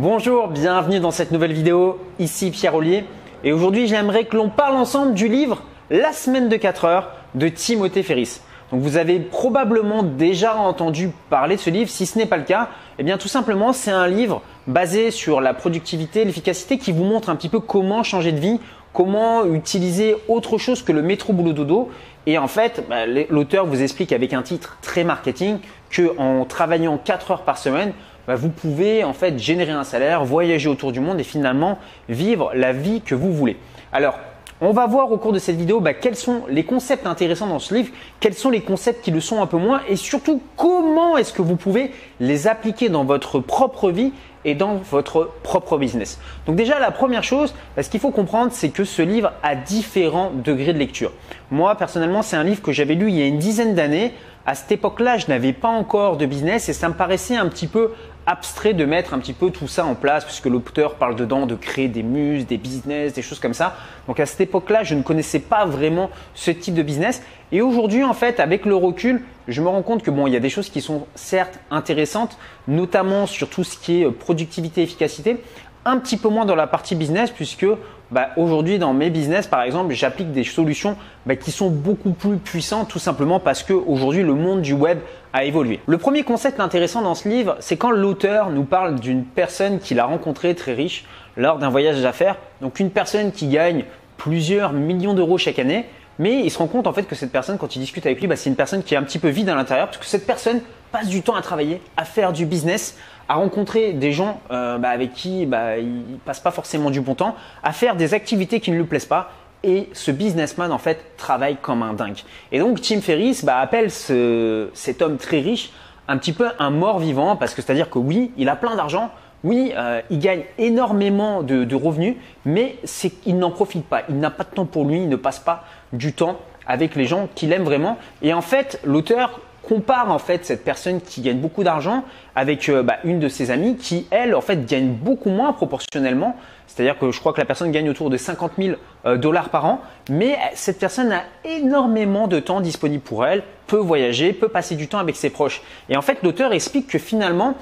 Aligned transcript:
Bonjour, 0.00 0.46
bienvenue 0.46 1.00
dans 1.00 1.10
cette 1.10 1.32
nouvelle 1.32 1.52
vidéo. 1.52 1.98
Ici 2.20 2.52
Pierre 2.52 2.76
Ollier. 2.76 3.04
Et 3.42 3.52
aujourd'hui, 3.52 3.88
j'aimerais 3.88 4.26
que 4.26 4.36
l'on 4.36 4.48
parle 4.48 4.76
ensemble 4.76 5.12
du 5.12 5.26
livre 5.26 5.64
La 5.90 6.12
semaine 6.12 6.48
de 6.48 6.54
4 6.54 6.84
heures 6.84 7.10
de 7.34 7.48
Timothée 7.48 8.04
Ferris. 8.04 8.38
Donc 8.70 8.80
vous 8.80 8.96
avez 8.96 9.18
probablement 9.18 10.04
déjà 10.04 10.54
entendu 10.54 11.10
parler 11.30 11.56
de 11.56 11.60
ce 11.60 11.70
livre. 11.70 11.90
Si 11.90 12.06
ce 12.06 12.16
n'est 12.16 12.26
pas 12.26 12.36
le 12.36 12.44
cas, 12.44 12.68
eh 13.00 13.02
bien 13.02 13.18
tout 13.18 13.26
simplement, 13.26 13.72
c'est 13.72 13.90
un 13.90 14.06
livre 14.06 14.40
basé 14.68 15.10
sur 15.10 15.40
la 15.40 15.52
productivité, 15.52 16.24
l'efficacité 16.24 16.78
qui 16.78 16.92
vous 16.92 17.02
montre 17.02 17.28
un 17.28 17.34
petit 17.34 17.48
peu 17.48 17.58
comment 17.58 18.04
changer 18.04 18.30
de 18.30 18.38
vie, 18.38 18.60
comment 18.92 19.46
utiliser 19.46 20.14
autre 20.28 20.58
chose 20.58 20.82
que 20.82 20.92
le 20.92 21.02
métro 21.02 21.32
boulot 21.32 21.52
dodo. 21.52 21.90
Et 22.26 22.38
en 22.38 22.46
fait, 22.46 22.84
bah, 22.88 23.04
l'auteur 23.30 23.66
vous 23.66 23.82
explique 23.82 24.12
avec 24.12 24.32
un 24.32 24.42
titre 24.42 24.78
très 24.80 25.02
marketing 25.02 25.58
que 25.90 26.16
en 26.18 26.44
travaillant 26.44 26.98
4 26.98 27.32
heures 27.32 27.42
par 27.42 27.58
semaine, 27.58 27.92
bah, 28.28 28.36
vous 28.36 28.50
pouvez 28.50 29.04
en 29.04 29.14
fait 29.14 29.38
générer 29.38 29.72
un 29.72 29.84
salaire, 29.84 30.22
voyager 30.22 30.68
autour 30.68 30.92
du 30.92 31.00
monde 31.00 31.18
et 31.18 31.24
finalement 31.24 31.78
vivre 32.10 32.52
la 32.54 32.74
vie 32.74 33.00
que 33.00 33.14
vous 33.14 33.32
voulez. 33.32 33.56
Alors, 33.90 34.18
on 34.60 34.72
va 34.72 34.86
voir 34.86 35.10
au 35.10 35.16
cours 35.16 35.32
de 35.32 35.38
cette 35.38 35.56
vidéo 35.56 35.80
bah, 35.80 35.94
quels 35.94 36.14
sont 36.14 36.42
les 36.48 36.64
concepts 36.64 37.06
intéressants 37.06 37.46
dans 37.46 37.58
ce 37.58 37.74
livre, 37.74 37.90
quels 38.20 38.34
sont 38.34 38.50
les 38.50 38.60
concepts 38.60 39.02
qui 39.02 39.12
le 39.12 39.20
sont 39.20 39.40
un 39.40 39.46
peu 39.46 39.56
moins 39.56 39.80
et 39.88 39.96
surtout 39.96 40.42
comment 40.56 41.16
est-ce 41.16 41.32
que 41.32 41.40
vous 41.40 41.56
pouvez 41.56 41.90
les 42.20 42.48
appliquer 42.48 42.90
dans 42.90 43.04
votre 43.04 43.40
propre 43.40 43.90
vie 43.90 44.12
et 44.44 44.54
dans 44.54 44.74
votre 44.76 45.30
propre 45.42 45.78
business. 45.78 46.20
Donc 46.46 46.56
déjà 46.56 46.78
la 46.78 46.90
première 46.90 47.24
chose, 47.24 47.54
bah, 47.76 47.82
ce 47.82 47.88
qu'il 47.88 48.00
faut 48.00 48.10
comprendre, 48.10 48.52
c'est 48.52 48.68
que 48.68 48.84
ce 48.84 49.00
livre 49.00 49.32
a 49.42 49.54
différents 49.54 50.32
degrés 50.32 50.74
de 50.74 50.78
lecture. 50.78 51.12
Moi 51.50 51.76
personnellement, 51.76 52.20
c'est 52.20 52.36
un 52.36 52.44
livre 52.44 52.60
que 52.60 52.72
j'avais 52.72 52.94
lu 52.94 53.08
il 53.08 53.16
y 53.16 53.22
a 53.22 53.26
une 53.26 53.38
dizaine 53.38 53.74
d'années. 53.74 54.12
À 54.44 54.54
cette 54.54 54.72
époque-là, 54.72 55.18
je 55.18 55.26
n'avais 55.28 55.52
pas 55.52 55.68
encore 55.68 56.16
de 56.16 56.24
business 56.24 56.68
et 56.68 56.72
ça 56.72 56.88
me 56.88 56.94
paraissait 56.94 57.36
un 57.36 57.46
petit 57.48 57.66
peu 57.66 57.92
abstrait 58.28 58.74
de 58.74 58.84
mettre 58.84 59.14
un 59.14 59.18
petit 59.18 59.32
peu 59.32 59.50
tout 59.50 59.68
ça 59.68 59.86
en 59.86 59.94
place, 59.94 60.24
puisque 60.24 60.44
l'auteur 60.44 60.96
parle 60.96 61.16
dedans 61.16 61.46
de 61.46 61.54
créer 61.54 61.88
des 61.88 62.02
muses, 62.02 62.46
des 62.46 62.58
business, 62.58 63.14
des 63.14 63.22
choses 63.22 63.40
comme 63.40 63.54
ça. 63.54 63.74
Donc 64.06 64.20
à 64.20 64.26
cette 64.26 64.42
époque-là, 64.42 64.84
je 64.84 64.94
ne 64.94 65.02
connaissais 65.02 65.38
pas 65.38 65.64
vraiment 65.64 66.10
ce 66.34 66.50
type 66.50 66.74
de 66.74 66.82
business. 66.82 67.22
Et 67.52 67.62
aujourd'hui, 67.62 68.04
en 68.04 68.12
fait, 68.12 68.38
avec 68.38 68.66
le 68.66 68.74
recul, 68.74 69.22
je 69.48 69.62
me 69.62 69.68
rends 69.68 69.80
compte 69.80 70.02
que 70.02 70.10
bon, 70.10 70.26
il 70.26 70.34
y 70.34 70.36
a 70.36 70.40
des 70.40 70.50
choses 70.50 70.68
qui 70.68 70.82
sont 70.82 71.06
certes 71.14 71.58
intéressantes, 71.70 72.36
notamment 72.66 73.26
sur 73.26 73.48
tout 73.48 73.64
ce 73.64 73.78
qui 73.78 74.02
est 74.02 74.10
productivité, 74.10 74.82
efficacité, 74.82 75.42
un 75.88 75.98
petit 75.98 76.16
peu 76.16 76.28
moins 76.28 76.44
dans 76.44 76.54
la 76.54 76.66
partie 76.66 76.94
business, 76.94 77.30
puisque 77.30 77.66
bah, 78.10 78.30
aujourd'hui 78.36 78.78
dans 78.78 78.92
mes 78.94 79.10
business, 79.10 79.46
par 79.46 79.62
exemple, 79.62 79.92
j'applique 79.94 80.32
des 80.32 80.44
solutions 80.44 80.96
bah, 81.26 81.36
qui 81.36 81.50
sont 81.50 81.70
beaucoup 81.70 82.12
plus 82.12 82.36
puissantes, 82.38 82.88
tout 82.88 82.98
simplement 82.98 83.40
parce 83.40 83.62
que 83.62 83.72
aujourd'hui 83.72 84.22
le 84.22 84.34
monde 84.34 84.62
du 84.62 84.72
web 84.72 84.98
a 85.32 85.44
évolué. 85.44 85.80
Le 85.86 85.98
premier 85.98 86.22
concept 86.22 86.60
intéressant 86.60 87.02
dans 87.02 87.14
ce 87.14 87.28
livre, 87.28 87.56
c'est 87.60 87.76
quand 87.76 87.90
l'auteur 87.90 88.50
nous 88.50 88.64
parle 88.64 88.98
d'une 88.98 89.24
personne 89.24 89.78
qu'il 89.78 90.00
a 90.00 90.06
rencontrée 90.06 90.54
très 90.54 90.72
riche 90.72 91.04
lors 91.36 91.58
d'un 91.58 91.68
voyage 91.68 92.00
d'affaires. 92.00 92.36
Donc 92.60 92.80
une 92.80 92.90
personne 92.90 93.32
qui 93.32 93.48
gagne 93.48 93.84
plusieurs 94.16 94.72
millions 94.72 95.14
d'euros 95.14 95.38
chaque 95.38 95.58
année, 95.58 95.86
mais 96.18 96.40
il 96.40 96.50
se 96.50 96.58
rend 96.58 96.66
compte 96.66 96.86
en 96.86 96.92
fait 96.92 97.04
que 97.04 97.14
cette 97.14 97.30
personne, 97.30 97.58
quand 97.58 97.76
il 97.76 97.80
discute 97.80 98.04
avec 98.06 98.20
lui, 98.20 98.26
bah, 98.26 98.36
c'est 98.36 98.50
une 98.50 98.56
personne 98.56 98.82
qui 98.82 98.94
est 98.94 98.96
un 98.96 99.02
petit 99.02 99.18
peu 99.18 99.28
vide 99.28 99.48
à 99.48 99.54
l'intérieur, 99.54 99.86
parce 99.86 99.98
que 99.98 100.06
cette 100.06 100.26
personne 100.26 100.60
passe 100.90 101.08
du 101.08 101.22
temps 101.22 101.34
à 101.34 101.42
travailler, 101.42 101.80
à 101.96 102.04
faire 102.04 102.32
du 102.32 102.46
business, 102.46 102.96
à 103.28 103.34
rencontrer 103.34 103.92
des 103.92 104.12
gens 104.12 104.40
euh, 104.50 104.78
bah, 104.78 104.90
avec 104.90 105.12
qui 105.12 105.46
bah, 105.46 105.78
il 105.78 106.18
passe 106.24 106.40
pas 106.40 106.50
forcément 106.50 106.90
du 106.90 107.00
bon 107.00 107.14
temps, 107.14 107.36
à 107.62 107.72
faire 107.72 107.96
des 107.96 108.14
activités 108.14 108.60
qui 108.60 108.70
ne 108.70 108.76
lui 108.76 108.84
plaisent 108.84 109.06
pas. 109.06 109.30
Et 109.64 109.88
ce 109.92 110.10
businessman 110.10 110.70
en 110.70 110.78
fait 110.78 111.16
travaille 111.16 111.56
comme 111.56 111.82
un 111.82 111.92
dingue. 111.92 112.20
Et 112.52 112.60
donc 112.60 112.80
Tim 112.80 113.00
Ferriss 113.00 113.44
bah, 113.44 113.58
appelle 113.58 113.90
cet 113.90 115.02
homme 115.02 115.16
très 115.16 115.40
riche 115.40 115.72
un 116.06 116.16
petit 116.16 116.32
peu 116.32 116.48
un 116.58 116.70
mort 116.70 116.98
vivant 116.98 117.36
parce 117.36 117.54
que 117.54 117.62
c'est-à-dire 117.62 117.90
que 117.90 117.98
oui, 117.98 118.32
il 118.36 118.48
a 118.48 118.56
plein 118.56 118.76
d'argent, 118.76 119.10
oui, 119.44 119.72
euh, 119.76 120.00
il 120.10 120.18
gagne 120.18 120.42
énormément 120.58 121.42
de, 121.42 121.64
de 121.64 121.74
revenus, 121.76 122.16
mais 122.44 122.76
qu'il 123.22 123.38
n'en 123.38 123.50
profite 123.50 123.84
pas. 123.84 124.02
Il 124.08 124.18
n'a 124.18 124.30
pas 124.30 124.44
de 124.44 124.50
temps 124.50 124.64
pour 124.64 124.84
lui, 124.84 125.02
il 125.02 125.08
ne 125.08 125.16
passe 125.16 125.38
pas 125.38 125.64
du 125.92 126.12
temps 126.12 126.38
avec 126.66 126.96
les 126.96 127.04
gens 127.04 127.28
qu'il 127.34 127.52
aime 127.52 127.64
vraiment. 127.64 127.98
Et 128.22 128.32
en 128.32 128.42
fait, 128.42 128.80
l'auteur 128.84 129.40
compare 129.68 130.10
en 130.10 130.18
fait 130.18 130.46
cette 130.46 130.64
personne 130.64 131.00
qui 131.00 131.20
gagne 131.20 131.38
beaucoup 131.38 131.62
d'argent 131.62 132.04
avec 132.34 132.68
euh, 132.68 132.82
bah, 132.82 132.96
une 133.04 133.20
de 133.20 133.28
ses 133.28 133.50
amies 133.50 133.76
qui 133.76 134.06
elle 134.10 134.34
en 134.34 134.40
fait 134.40 134.64
gagne 134.66 134.88
beaucoup 134.88 135.28
moins 135.28 135.52
proportionnellement. 135.52 136.36
C'est-à-dire 136.66 136.98
que 136.98 137.10
je 137.10 137.20
crois 137.20 137.32
que 137.32 137.40
la 137.40 137.44
personne 137.44 137.70
gagne 137.70 137.90
autour 137.90 138.08
de 138.08 138.16
50 138.16 138.52
000 138.58 138.76
euh, 139.04 139.16
dollars 139.16 139.50
par 139.50 139.66
an, 139.66 139.80
mais 140.08 140.38
cette 140.54 140.78
personne 140.78 141.12
a 141.12 141.24
énormément 141.44 142.28
de 142.28 142.40
temps 142.40 142.60
disponible 142.60 143.02
pour 143.02 143.26
elle, 143.26 143.42
peut 143.66 143.76
voyager, 143.76 144.32
peut 144.32 144.48
passer 144.48 144.74
du 144.74 144.88
temps 144.88 144.98
avec 144.98 145.16
ses 145.16 145.30
proches. 145.30 145.60
Et 145.88 145.96
en 145.96 146.02
fait, 146.02 146.18
l'auteur 146.22 146.52
explique 146.52 146.86
que 146.86 146.98
finalement, 146.98 147.54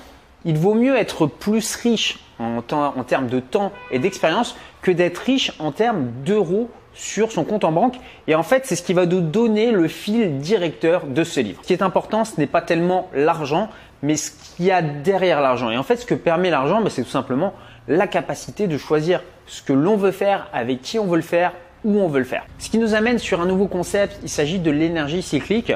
il 0.44 0.56
vaut 0.58 0.74
mieux 0.74 0.96
être 0.96 1.26
plus 1.26 1.74
riche 1.76 2.20
en 2.38 2.62
termes 2.62 3.28
de 3.28 3.40
temps 3.40 3.72
et 3.90 3.98
d'expérience 3.98 4.54
que 4.82 4.92
d'être 4.92 5.18
riche 5.18 5.52
en 5.58 5.72
termes 5.72 6.10
d'euros 6.24 6.70
sur 6.96 7.30
son 7.30 7.44
compte 7.44 7.64
en 7.64 7.72
banque. 7.72 7.96
Et 8.26 8.34
en 8.34 8.42
fait, 8.42 8.62
c'est 8.64 8.74
ce 8.74 8.82
qui 8.82 8.94
va 8.94 9.06
nous 9.06 9.20
donner 9.20 9.70
le 9.70 9.86
fil 9.86 10.38
directeur 10.38 11.06
de 11.06 11.22
ce 11.22 11.40
livre. 11.40 11.60
Ce 11.62 11.68
qui 11.68 11.72
est 11.74 11.82
important, 11.82 12.24
ce 12.24 12.40
n'est 12.40 12.46
pas 12.46 12.62
tellement 12.62 13.08
l'argent, 13.14 13.68
mais 14.02 14.16
ce 14.16 14.30
qu'il 14.30 14.66
y 14.66 14.70
a 14.70 14.82
derrière 14.82 15.40
l'argent. 15.40 15.70
Et 15.70 15.76
en 15.76 15.82
fait, 15.82 15.96
ce 15.96 16.06
que 16.06 16.14
permet 16.14 16.50
l'argent, 16.50 16.80
ben, 16.80 16.88
c'est 16.88 17.02
tout 17.02 17.10
simplement 17.10 17.52
la 17.86 18.06
capacité 18.06 18.66
de 18.66 18.78
choisir 18.78 19.22
ce 19.46 19.62
que 19.62 19.72
l'on 19.72 19.96
veut 19.96 20.10
faire, 20.10 20.48
avec 20.52 20.80
qui 20.80 20.98
on 20.98 21.06
veut 21.06 21.16
le 21.16 21.22
faire, 21.22 21.52
où 21.84 22.00
on 22.00 22.08
veut 22.08 22.18
le 22.18 22.24
faire. 22.24 22.44
Ce 22.58 22.70
qui 22.70 22.78
nous 22.78 22.94
amène 22.94 23.18
sur 23.18 23.40
un 23.40 23.46
nouveau 23.46 23.68
concept, 23.68 24.18
il 24.22 24.28
s'agit 24.28 24.58
de 24.58 24.70
l'énergie 24.70 25.22
cyclique. 25.22 25.72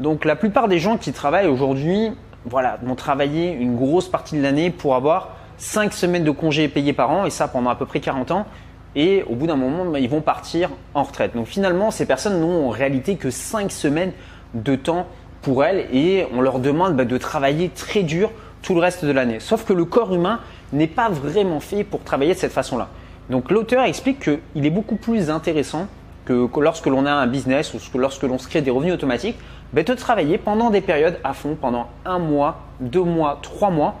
Donc 0.00 0.24
la 0.24 0.36
plupart 0.36 0.68
des 0.68 0.78
gens 0.78 0.98
qui 0.98 1.12
travaillent 1.12 1.46
aujourd'hui, 1.46 2.10
voilà, 2.44 2.78
vont 2.82 2.94
travailler 2.94 3.52
une 3.52 3.76
grosse 3.76 4.08
partie 4.08 4.36
de 4.36 4.42
l'année 4.42 4.70
pour 4.70 4.94
avoir 4.94 5.36
5 5.58 5.92
semaines 5.94 6.24
de 6.24 6.30
congés 6.30 6.68
payés 6.68 6.92
par 6.92 7.10
an, 7.10 7.24
et 7.24 7.30
ça 7.30 7.48
pendant 7.48 7.70
à 7.70 7.76
peu 7.76 7.86
près 7.86 8.00
40 8.00 8.32
ans 8.32 8.46
et 8.96 9.22
au 9.28 9.34
bout 9.34 9.46
d'un 9.46 9.56
moment, 9.56 9.84
bah, 9.84 10.00
ils 10.00 10.08
vont 10.08 10.22
partir 10.22 10.70
en 10.94 11.04
retraite. 11.04 11.36
Donc 11.36 11.46
finalement, 11.46 11.90
ces 11.90 12.06
personnes 12.06 12.40
n'ont 12.40 12.66
en 12.66 12.70
réalité 12.70 13.16
que 13.16 13.30
5 13.30 13.70
semaines 13.70 14.12
de 14.54 14.74
temps 14.74 15.06
pour 15.42 15.62
elles 15.64 15.86
et 15.92 16.26
on 16.32 16.40
leur 16.40 16.58
demande 16.58 16.96
bah, 16.96 17.04
de 17.04 17.18
travailler 17.18 17.68
très 17.68 18.02
dur 18.02 18.30
tout 18.62 18.74
le 18.74 18.80
reste 18.80 19.04
de 19.04 19.12
l'année. 19.12 19.38
Sauf 19.38 19.64
que 19.64 19.74
le 19.74 19.84
corps 19.84 20.12
humain 20.14 20.40
n'est 20.72 20.86
pas 20.86 21.10
vraiment 21.10 21.60
fait 21.60 21.84
pour 21.84 22.02
travailler 22.02 22.34
de 22.34 22.38
cette 22.38 22.52
façon-là. 22.52 22.88
Donc 23.28 23.50
l'auteur 23.50 23.84
explique 23.84 24.18
qu'il 24.20 24.66
est 24.66 24.70
beaucoup 24.70 24.96
plus 24.96 25.30
intéressant 25.30 25.86
que, 26.24 26.48
lorsque 26.58 26.86
l'on 26.86 27.06
a 27.06 27.12
un 27.12 27.26
business 27.26 27.74
ou 27.74 27.98
lorsque 27.98 28.22
l'on 28.22 28.38
se 28.38 28.48
crée 28.48 28.62
des 28.62 28.70
revenus 28.70 28.94
automatiques, 28.94 29.36
bah, 29.72 29.82
de 29.82 29.94
travailler 29.94 30.38
pendant 30.38 30.70
des 30.70 30.80
périodes 30.80 31.18
à 31.22 31.34
fond, 31.34 31.56
pendant 31.60 31.88
un 32.06 32.18
mois, 32.18 32.62
deux 32.80 33.02
mois, 33.02 33.38
trois 33.42 33.70
mois, 33.70 33.96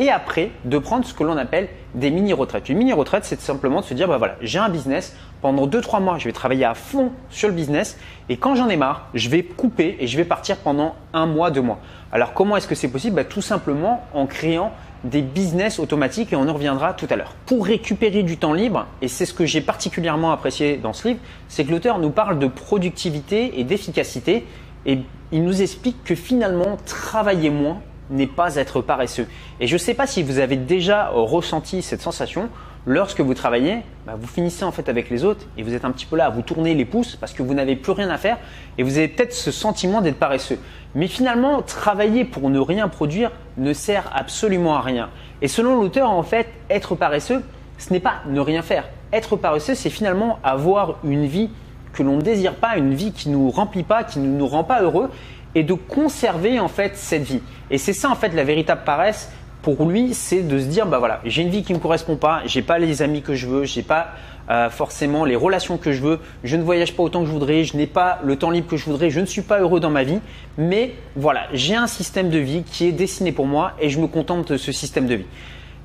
et 0.00 0.10
après 0.10 0.50
de 0.64 0.78
prendre 0.78 1.04
ce 1.04 1.14
que 1.14 1.22
l'on 1.22 1.36
appelle 1.36 1.68
des 1.94 2.10
mini-retraites. 2.10 2.68
Une 2.68 2.78
mini-retraite, 2.78 3.24
c'est 3.24 3.40
simplement 3.40 3.80
de 3.80 3.84
se 3.84 3.94
dire, 3.94 4.08
bah 4.08 4.16
voilà, 4.16 4.36
j'ai 4.40 4.58
un 4.58 4.70
business, 4.70 5.14
pendant 5.42 5.66
2-3 5.66 6.02
mois, 6.02 6.18
je 6.18 6.24
vais 6.24 6.32
travailler 6.32 6.64
à 6.64 6.74
fond 6.74 7.12
sur 7.28 7.48
le 7.48 7.54
business, 7.54 7.98
et 8.28 8.36
quand 8.36 8.54
j'en 8.54 8.68
ai 8.68 8.76
marre, 8.76 9.08
je 9.14 9.28
vais 9.28 9.42
couper 9.42 9.96
et 10.00 10.06
je 10.06 10.16
vais 10.16 10.24
partir 10.24 10.56
pendant 10.56 10.96
un 11.12 11.26
mois, 11.26 11.50
deux 11.50 11.60
mois. 11.60 11.78
Alors 12.12 12.32
comment 12.32 12.56
est-ce 12.56 12.66
que 12.66 12.74
c'est 12.74 12.88
possible? 12.88 13.16
Bah, 13.16 13.24
Tout 13.24 13.42
simplement 13.42 14.04
en 14.14 14.26
créant 14.26 14.72
des 15.04 15.22
business 15.22 15.78
automatiques 15.78 16.32
et 16.32 16.36
on 16.36 16.48
en 16.48 16.52
reviendra 16.52 16.92
tout 16.92 17.06
à 17.10 17.16
l'heure. 17.16 17.34
Pour 17.46 17.66
récupérer 17.66 18.22
du 18.22 18.36
temps 18.36 18.52
libre, 18.52 18.86
et 19.02 19.08
c'est 19.08 19.26
ce 19.26 19.34
que 19.34 19.46
j'ai 19.46 19.60
particulièrement 19.60 20.32
apprécié 20.32 20.76
dans 20.76 20.92
ce 20.92 21.08
livre, 21.08 21.20
c'est 21.48 21.64
que 21.64 21.70
l'auteur 21.70 21.98
nous 21.98 22.10
parle 22.10 22.38
de 22.38 22.46
productivité 22.46 23.60
et 23.60 23.64
d'efficacité 23.64 24.46
et 24.86 24.98
il 25.32 25.44
nous 25.44 25.62
explique 25.62 26.02
que 26.04 26.14
finalement, 26.14 26.76
travailler 26.86 27.50
moins 27.50 27.80
n'est 28.10 28.26
pas 28.26 28.56
être 28.56 28.80
paresseux. 28.80 29.26
Et 29.60 29.66
je 29.66 29.74
ne 29.74 29.78
sais 29.78 29.94
pas 29.94 30.06
si 30.06 30.22
vous 30.22 30.38
avez 30.38 30.56
déjà 30.56 31.08
ressenti 31.08 31.82
cette 31.82 32.02
sensation 32.02 32.48
lorsque 32.86 33.20
vous 33.20 33.34
travaillez, 33.34 33.78
bah, 34.06 34.14
vous 34.18 34.26
finissez 34.26 34.64
en 34.64 34.72
fait 34.72 34.88
avec 34.88 35.10
les 35.10 35.24
autres 35.24 35.46
et 35.56 35.62
vous 35.62 35.74
êtes 35.74 35.84
un 35.84 35.90
petit 35.90 36.06
peu 36.06 36.16
là 36.16 36.26
à 36.26 36.30
vous 36.30 36.42
tourner 36.42 36.74
les 36.74 36.84
pouces 36.84 37.16
parce 37.16 37.32
que 37.32 37.42
vous 37.42 37.54
n'avez 37.54 37.76
plus 37.76 37.92
rien 37.92 38.10
à 38.10 38.18
faire 38.18 38.38
et 38.78 38.82
vous 38.82 38.98
avez 38.98 39.08
peut-être 39.08 39.32
ce 39.32 39.50
sentiment 39.50 40.00
d'être 40.00 40.18
paresseux. 40.18 40.58
Mais 40.94 41.06
finalement, 41.06 41.62
travailler 41.62 42.24
pour 42.24 42.50
ne 42.50 42.58
rien 42.58 42.88
produire 42.88 43.30
ne 43.58 43.72
sert 43.72 44.10
absolument 44.14 44.76
à 44.76 44.80
rien. 44.80 45.10
Et 45.42 45.48
selon 45.48 45.80
l'auteur, 45.80 46.10
en 46.10 46.22
fait, 46.22 46.48
être 46.68 46.94
paresseux, 46.94 47.42
ce 47.78 47.92
n'est 47.92 48.00
pas 48.00 48.16
ne 48.26 48.40
rien 48.40 48.62
faire. 48.62 48.88
Être 49.12 49.36
paresseux, 49.36 49.74
c'est 49.74 49.90
finalement 49.90 50.38
avoir 50.42 50.96
une 51.04 51.26
vie 51.26 51.50
que 51.92 52.02
l'on 52.02 52.16
ne 52.16 52.22
désire 52.22 52.54
pas, 52.54 52.76
une 52.76 52.94
vie 52.94 53.12
qui 53.12 53.28
ne 53.28 53.34
nous 53.34 53.50
remplit 53.50 53.82
pas, 53.82 54.04
qui 54.04 54.20
ne 54.20 54.26
nous 54.28 54.46
rend 54.46 54.64
pas 54.64 54.82
heureux 54.82 55.10
et 55.54 55.62
de 55.62 55.74
conserver 55.74 56.60
en 56.60 56.68
fait 56.68 56.96
cette 56.96 57.22
vie. 57.22 57.42
Et 57.70 57.78
c'est 57.78 57.92
ça 57.92 58.10
en 58.10 58.14
fait 58.14 58.34
la 58.34 58.44
véritable 58.44 58.82
paresse 58.84 59.30
pour 59.62 59.84
lui, 59.84 60.14
c'est 60.14 60.42
de 60.42 60.58
se 60.58 60.64
dire 60.64 60.86
bah 60.86 60.98
voilà, 60.98 61.20
j'ai 61.24 61.42
une 61.42 61.50
vie 61.50 61.62
qui 61.62 61.74
me 61.74 61.78
correspond 61.78 62.16
pas, 62.16 62.42
j'ai 62.46 62.62
pas 62.62 62.78
les 62.78 63.02
amis 63.02 63.20
que 63.22 63.34
je 63.34 63.46
veux, 63.46 63.64
j'ai 63.64 63.82
pas 63.82 64.08
euh, 64.50 64.70
forcément 64.70 65.24
les 65.24 65.36
relations 65.36 65.76
que 65.76 65.92
je 65.92 66.00
veux, 66.00 66.18
je 66.44 66.56
ne 66.56 66.62
voyage 66.62 66.94
pas 66.94 67.02
autant 67.02 67.20
que 67.20 67.26
je 67.26 67.32
voudrais, 67.32 67.64
je 67.64 67.76
n'ai 67.76 67.86
pas 67.86 68.20
le 68.24 68.36
temps 68.36 68.50
libre 68.50 68.68
que 68.68 68.76
je 68.76 68.84
voudrais, 68.86 69.10
je 69.10 69.20
ne 69.20 69.26
suis 69.26 69.42
pas 69.42 69.60
heureux 69.60 69.80
dans 69.80 69.90
ma 69.90 70.02
vie, 70.02 70.20
mais 70.56 70.94
voilà, 71.14 71.42
j'ai 71.52 71.74
un 71.74 71.86
système 71.86 72.30
de 72.30 72.38
vie 72.38 72.62
qui 72.62 72.86
est 72.86 72.92
dessiné 72.92 73.32
pour 73.32 73.46
moi 73.46 73.72
et 73.80 73.90
je 73.90 74.00
me 74.00 74.06
contente 74.06 74.50
de 74.52 74.56
ce 74.56 74.72
système 74.72 75.06
de 75.06 75.16
vie. 75.16 75.26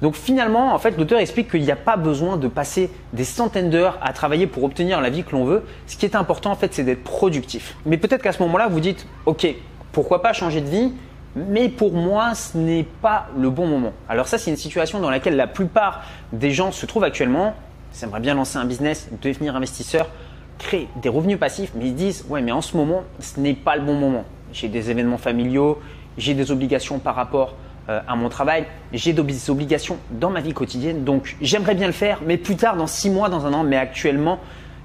Donc 0.01 0.15
finalement, 0.15 0.74
en 0.74 0.80
fait, 0.80 0.97
l'auteur 0.97 1.19
explique 1.19 1.50
qu'il 1.50 1.62
n'y 1.62 1.71
a 1.71 1.75
pas 1.75 1.97
besoin 1.97 2.38
de 2.38 2.47
passer 2.47 2.89
des 3.13 3.24
centaines 3.24 3.69
d'heures 3.69 3.97
à 4.01 4.13
travailler 4.13 4.47
pour 4.47 4.63
obtenir 4.63 5.01
la 5.01 5.09
vie 5.09 5.24
que 5.24 5.31
l'on 5.31 5.45
veut. 5.45 5.63
Ce 5.88 5.95
qui 5.95 6.06
est 6.06 6.15
important, 6.15 6.51
en 6.51 6.56
fait, 6.56 6.74
c'est 6.74 6.83
d'être 6.83 7.03
productif. 7.03 7.75
Mais 7.86 7.97
peut-être 7.97 8.21
qu'à 8.21 8.33
ce 8.33 8.42
moment-là, 8.44 8.68
vous 8.68 8.81
dites, 8.81 9.07
OK, 9.25 9.47
pourquoi 9.92 10.21
pas 10.21 10.33
changer 10.33 10.62
de 10.62 10.69
vie? 10.69 10.94
Mais 11.36 11.69
pour 11.69 11.94
moi, 11.94 12.33
ce 12.33 12.57
n'est 12.57 12.86
pas 13.01 13.27
le 13.38 13.50
bon 13.50 13.68
moment. 13.68 13.94
Alors 14.07 14.27
ça, 14.27 14.38
c'est 14.38 14.51
une 14.51 14.57
situation 14.57 15.00
dans 15.00 15.09
laquelle 15.09 15.36
la 15.36 15.47
plupart 15.47 16.03
des 16.31 16.51
gens 16.51 16.71
se 16.71 16.86
trouvent 16.86 17.03
actuellement. 17.03 17.53
Ils 17.94 18.03
aimeraient 18.03 18.19
bien 18.19 18.36
lancer 18.36 18.57
un 18.57 18.65
business, 18.65 19.09
devenir 19.21 19.56
investisseur, 19.56 20.09
créer 20.57 20.88
des 21.01 21.09
revenus 21.09 21.38
passifs, 21.39 21.71
mais 21.75 21.86
ils 21.86 21.95
disent, 21.95 22.25
ouais, 22.30 22.42
mais 22.42 22.51
en 22.51 22.62
ce 22.62 22.75
moment, 22.77 23.03
ce 23.19 23.39
n'est 23.39 23.53
pas 23.53 23.75
le 23.75 23.81
bon 23.81 23.95
moment. 23.95 24.24
J'ai 24.53 24.68
des 24.68 24.92
événements 24.92 25.18
familiaux, 25.18 25.80
j'ai 26.18 26.33
des 26.33 26.51
obligations 26.51 27.00
par 27.00 27.15
rapport 27.15 27.56
à 27.87 28.15
mon 28.15 28.29
travail, 28.29 28.65
j'ai 28.93 29.13
des 29.13 29.49
obligations 29.49 29.97
dans 30.11 30.29
ma 30.29 30.41
vie 30.41 30.53
quotidienne, 30.53 31.03
donc 31.03 31.35
j'aimerais 31.41 31.75
bien 31.75 31.87
le 31.87 31.93
faire, 31.93 32.19
mais 32.25 32.37
plus 32.37 32.55
tard, 32.55 32.77
dans 32.77 32.87
six 32.87 33.09
mois, 33.09 33.29
dans 33.29 33.45
un 33.45 33.53
an, 33.53 33.63
mais 33.63 33.77
actuellement, 33.77 34.39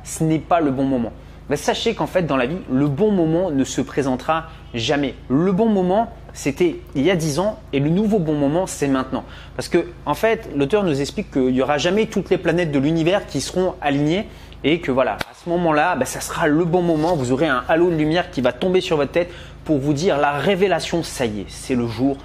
ce 0.04 0.24
n'est 0.24 0.38
pas 0.38 0.60
le 0.60 0.70
bon 0.70 0.84
moment. 0.84 1.12
Mais 1.50 1.56
sachez 1.56 1.94
qu'en 1.94 2.06
fait, 2.06 2.22
dans 2.22 2.36
la 2.36 2.46
vie, 2.46 2.58
le 2.70 2.86
bon 2.86 3.10
moment 3.10 3.50
ne 3.50 3.64
se 3.64 3.80
présentera 3.80 4.46
jamais. 4.72 5.16
Le 5.28 5.50
bon 5.50 5.66
moment, 5.66 6.12
c'était 6.32 6.76
il 6.94 7.02
y 7.02 7.10
a 7.10 7.16
dix 7.16 7.40
ans 7.40 7.58
et 7.72 7.80
le 7.80 7.90
nouveau 7.90 8.20
bon 8.20 8.34
moment, 8.34 8.68
c'est 8.68 8.86
maintenant. 8.86 9.24
Parce 9.56 9.68
que, 9.68 9.86
en 10.06 10.14
fait, 10.14 10.48
l'auteur 10.54 10.84
nous 10.84 11.00
explique 11.00 11.32
qu'il 11.32 11.52
n'y 11.52 11.60
aura 11.60 11.76
jamais 11.76 12.06
toutes 12.06 12.30
les 12.30 12.38
planètes 12.38 12.70
de 12.70 12.78
l'univers 12.78 13.26
qui 13.26 13.40
seront 13.40 13.74
alignées 13.80 14.28
et 14.62 14.80
que 14.80 14.92
voilà, 14.92 15.14
à 15.14 15.34
ce 15.42 15.48
moment-là, 15.48 15.96
ben, 15.96 16.04
ça 16.04 16.20
sera 16.20 16.46
le 16.46 16.64
bon 16.64 16.82
moment. 16.82 17.16
Vous 17.16 17.32
aurez 17.32 17.48
un 17.48 17.64
halo 17.68 17.90
de 17.90 17.96
lumière 17.96 18.30
qui 18.30 18.42
va 18.42 18.52
tomber 18.52 18.80
sur 18.80 18.96
votre 18.96 19.10
tête 19.10 19.32
pour 19.64 19.78
vous 19.78 19.92
dire 19.92 20.18
la 20.18 20.32
révélation, 20.32 21.02
ça 21.02 21.26
y 21.26 21.40
est, 21.40 21.46
c'est 21.48 21.74
le 21.74 21.88
jour 21.88 22.16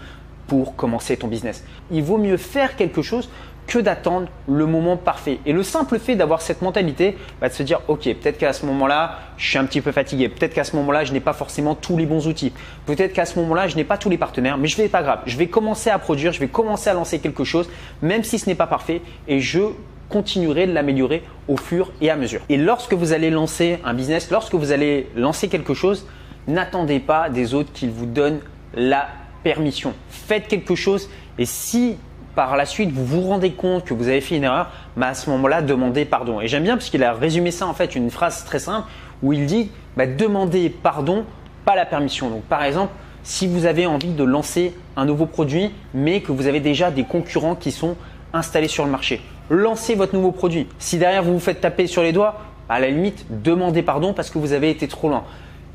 pour 0.48 0.76
commencer 0.76 1.18
ton 1.18 1.28
business. 1.28 1.64
Il 1.92 2.04
vaut 2.04 2.18
mieux 2.18 2.38
faire 2.38 2.76
quelque 2.76 3.02
chose 3.02 3.30
que 3.68 3.80
d'attendre 3.80 4.28
le 4.48 4.66
moment 4.66 4.98
parfait. 4.98 5.40
Et 5.46 5.54
le 5.54 5.64
simple 5.64 6.00
fait 6.00 6.16
d'avoir 6.16 6.42
cette 6.42 6.62
mentalité, 6.62 7.18
va 7.42 7.50
de 7.50 7.54
se 7.54 7.64
dire, 7.64 7.82
ok, 7.88 8.04
peut-être 8.04 8.38
qu'à 8.38 8.54
ce 8.54 8.66
moment-là, 8.66 9.20
je 9.38 9.50
suis 9.50 9.58
un 9.58 9.66
petit 9.66 9.82
peu 9.82 9.92
fatigué. 9.92 10.30
Peut-être 10.30 10.54
qu'à 10.54 10.64
ce 10.64 10.76
moment-là, 10.76 11.04
je 11.04 11.14
n'ai 11.14 11.20
pas 11.20 11.34
forcément 11.34 11.76
tous 11.76 11.98
les 11.98 12.06
bons 12.06 12.28
outils. 12.28 12.54
Peut-être 12.86 13.14
qu'à 13.14 13.26
ce 13.26 13.40
moment-là, 13.40 13.68
je 13.68 13.76
n'ai 13.76 13.84
pas 13.84 13.98
tous 13.98 14.10
les 14.10 14.18
partenaires, 14.18 14.58
mais 14.58 14.68
je 14.68 14.78
vais 14.78 14.88
pas 14.88 15.04
grave. 15.04 15.20
Je 15.26 15.38
vais 15.38 15.48
commencer 15.48 15.90
à 15.90 16.00
produire, 16.00 16.32
je 16.32 16.40
vais 16.40 16.48
commencer 16.48 16.90
à 16.90 16.94
lancer 16.94 17.20
quelque 17.20 17.44
chose, 17.44 17.70
même 18.02 18.24
si 18.24 18.40
ce 18.40 18.48
n'est 18.48 18.56
pas 18.56 18.68
parfait, 18.68 19.02
et 19.28 19.40
je 19.40 19.62
continuerai 20.10 20.68
de 20.68 20.74
l'améliorer 20.74 21.24
au 21.48 21.58
fur 21.58 21.92
et 22.02 22.12
à 22.12 22.16
mesure. 22.16 22.42
Et 22.50 22.58
lorsque 22.58 22.94
vous 22.94 23.14
allez 23.14 23.32
lancer 23.32 23.80
un 23.84 23.96
business, 23.96 24.30
lorsque 24.30 24.54
vous 24.54 24.72
allez 24.72 25.10
lancer 25.16 25.48
quelque 25.48 25.74
chose, 25.74 26.06
n'attendez 26.48 27.00
pas 27.00 27.30
des 27.30 27.56
autres 27.56 27.74
qu'ils 27.74 27.90
vous 27.90 28.06
donnent 28.06 28.40
la 28.76 29.08
permission. 29.46 29.94
Faites 30.10 30.48
quelque 30.48 30.74
chose 30.74 31.08
et 31.38 31.46
si 31.46 31.98
par 32.34 32.58
la 32.58 32.66
suite 32.66 32.92
vous 32.92 33.06
vous 33.06 33.22
rendez 33.22 33.52
compte 33.52 33.86
que 33.86 33.94
vous 33.94 34.08
avez 34.08 34.20
fait 34.20 34.38
une 34.38 34.44
erreur, 34.44 34.72
bah 34.98 35.10
à 35.10 35.14
ce 35.14 35.30
moment-là, 35.30 35.62
demandez 35.62 36.04
pardon. 36.04 36.42
Et 36.42 36.48
j'aime 36.48 36.64
bien 36.64 36.76
parce 36.76 36.90
qu'il 36.90 37.04
a 37.04 37.14
résumé 37.14 37.52
ça 37.52 37.68
en 37.68 37.76
fait 37.76 37.96
une 37.96 38.10
phrase 38.10 38.44
très 38.44 38.58
simple 38.58 38.88
où 39.22 39.34
il 39.34 39.46
dit 39.46 39.70
bah, 39.96 40.08
demandez 40.08 40.70
pardon, 40.72 41.26
pas 41.64 41.76
la 41.76 41.86
permission. 41.86 42.32
Donc 42.32 42.42
par 42.46 42.64
exemple, 42.64 42.92
si 43.22 43.46
vous 43.46 43.68
avez 43.68 43.86
envie 43.86 44.14
de 44.14 44.24
lancer 44.24 44.74
un 44.98 45.06
nouveau 45.06 45.28
produit, 45.28 45.72
mais 45.94 46.22
que 46.22 46.32
vous 46.32 46.48
avez 46.48 46.60
déjà 46.60 46.90
des 46.90 47.04
concurrents 47.04 47.56
qui 47.56 47.72
sont 47.72 47.96
installés 48.34 48.68
sur 48.68 48.84
le 48.84 48.90
marché, 48.90 49.22
lancez 49.52 49.94
votre 49.94 50.16
nouveau 50.16 50.32
produit. 50.32 50.68
Si 50.80 50.98
derrière 50.98 51.22
vous 51.22 51.34
vous 51.34 51.40
faites 51.40 51.62
taper 51.62 51.86
sur 51.86 52.02
les 52.02 52.14
doigts, 52.14 52.42
à 52.68 52.80
la 52.80 52.90
limite, 52.90 53.28
demandez 53.30 53.84
pardon 53.84 54.12
parce 54.12 54.32
que 54.32 54.40
vous 54.40 54.54
avez 54.54 54.72
été 54.72 54.88
trop 54.88 55.08
loin. 55.08 55.24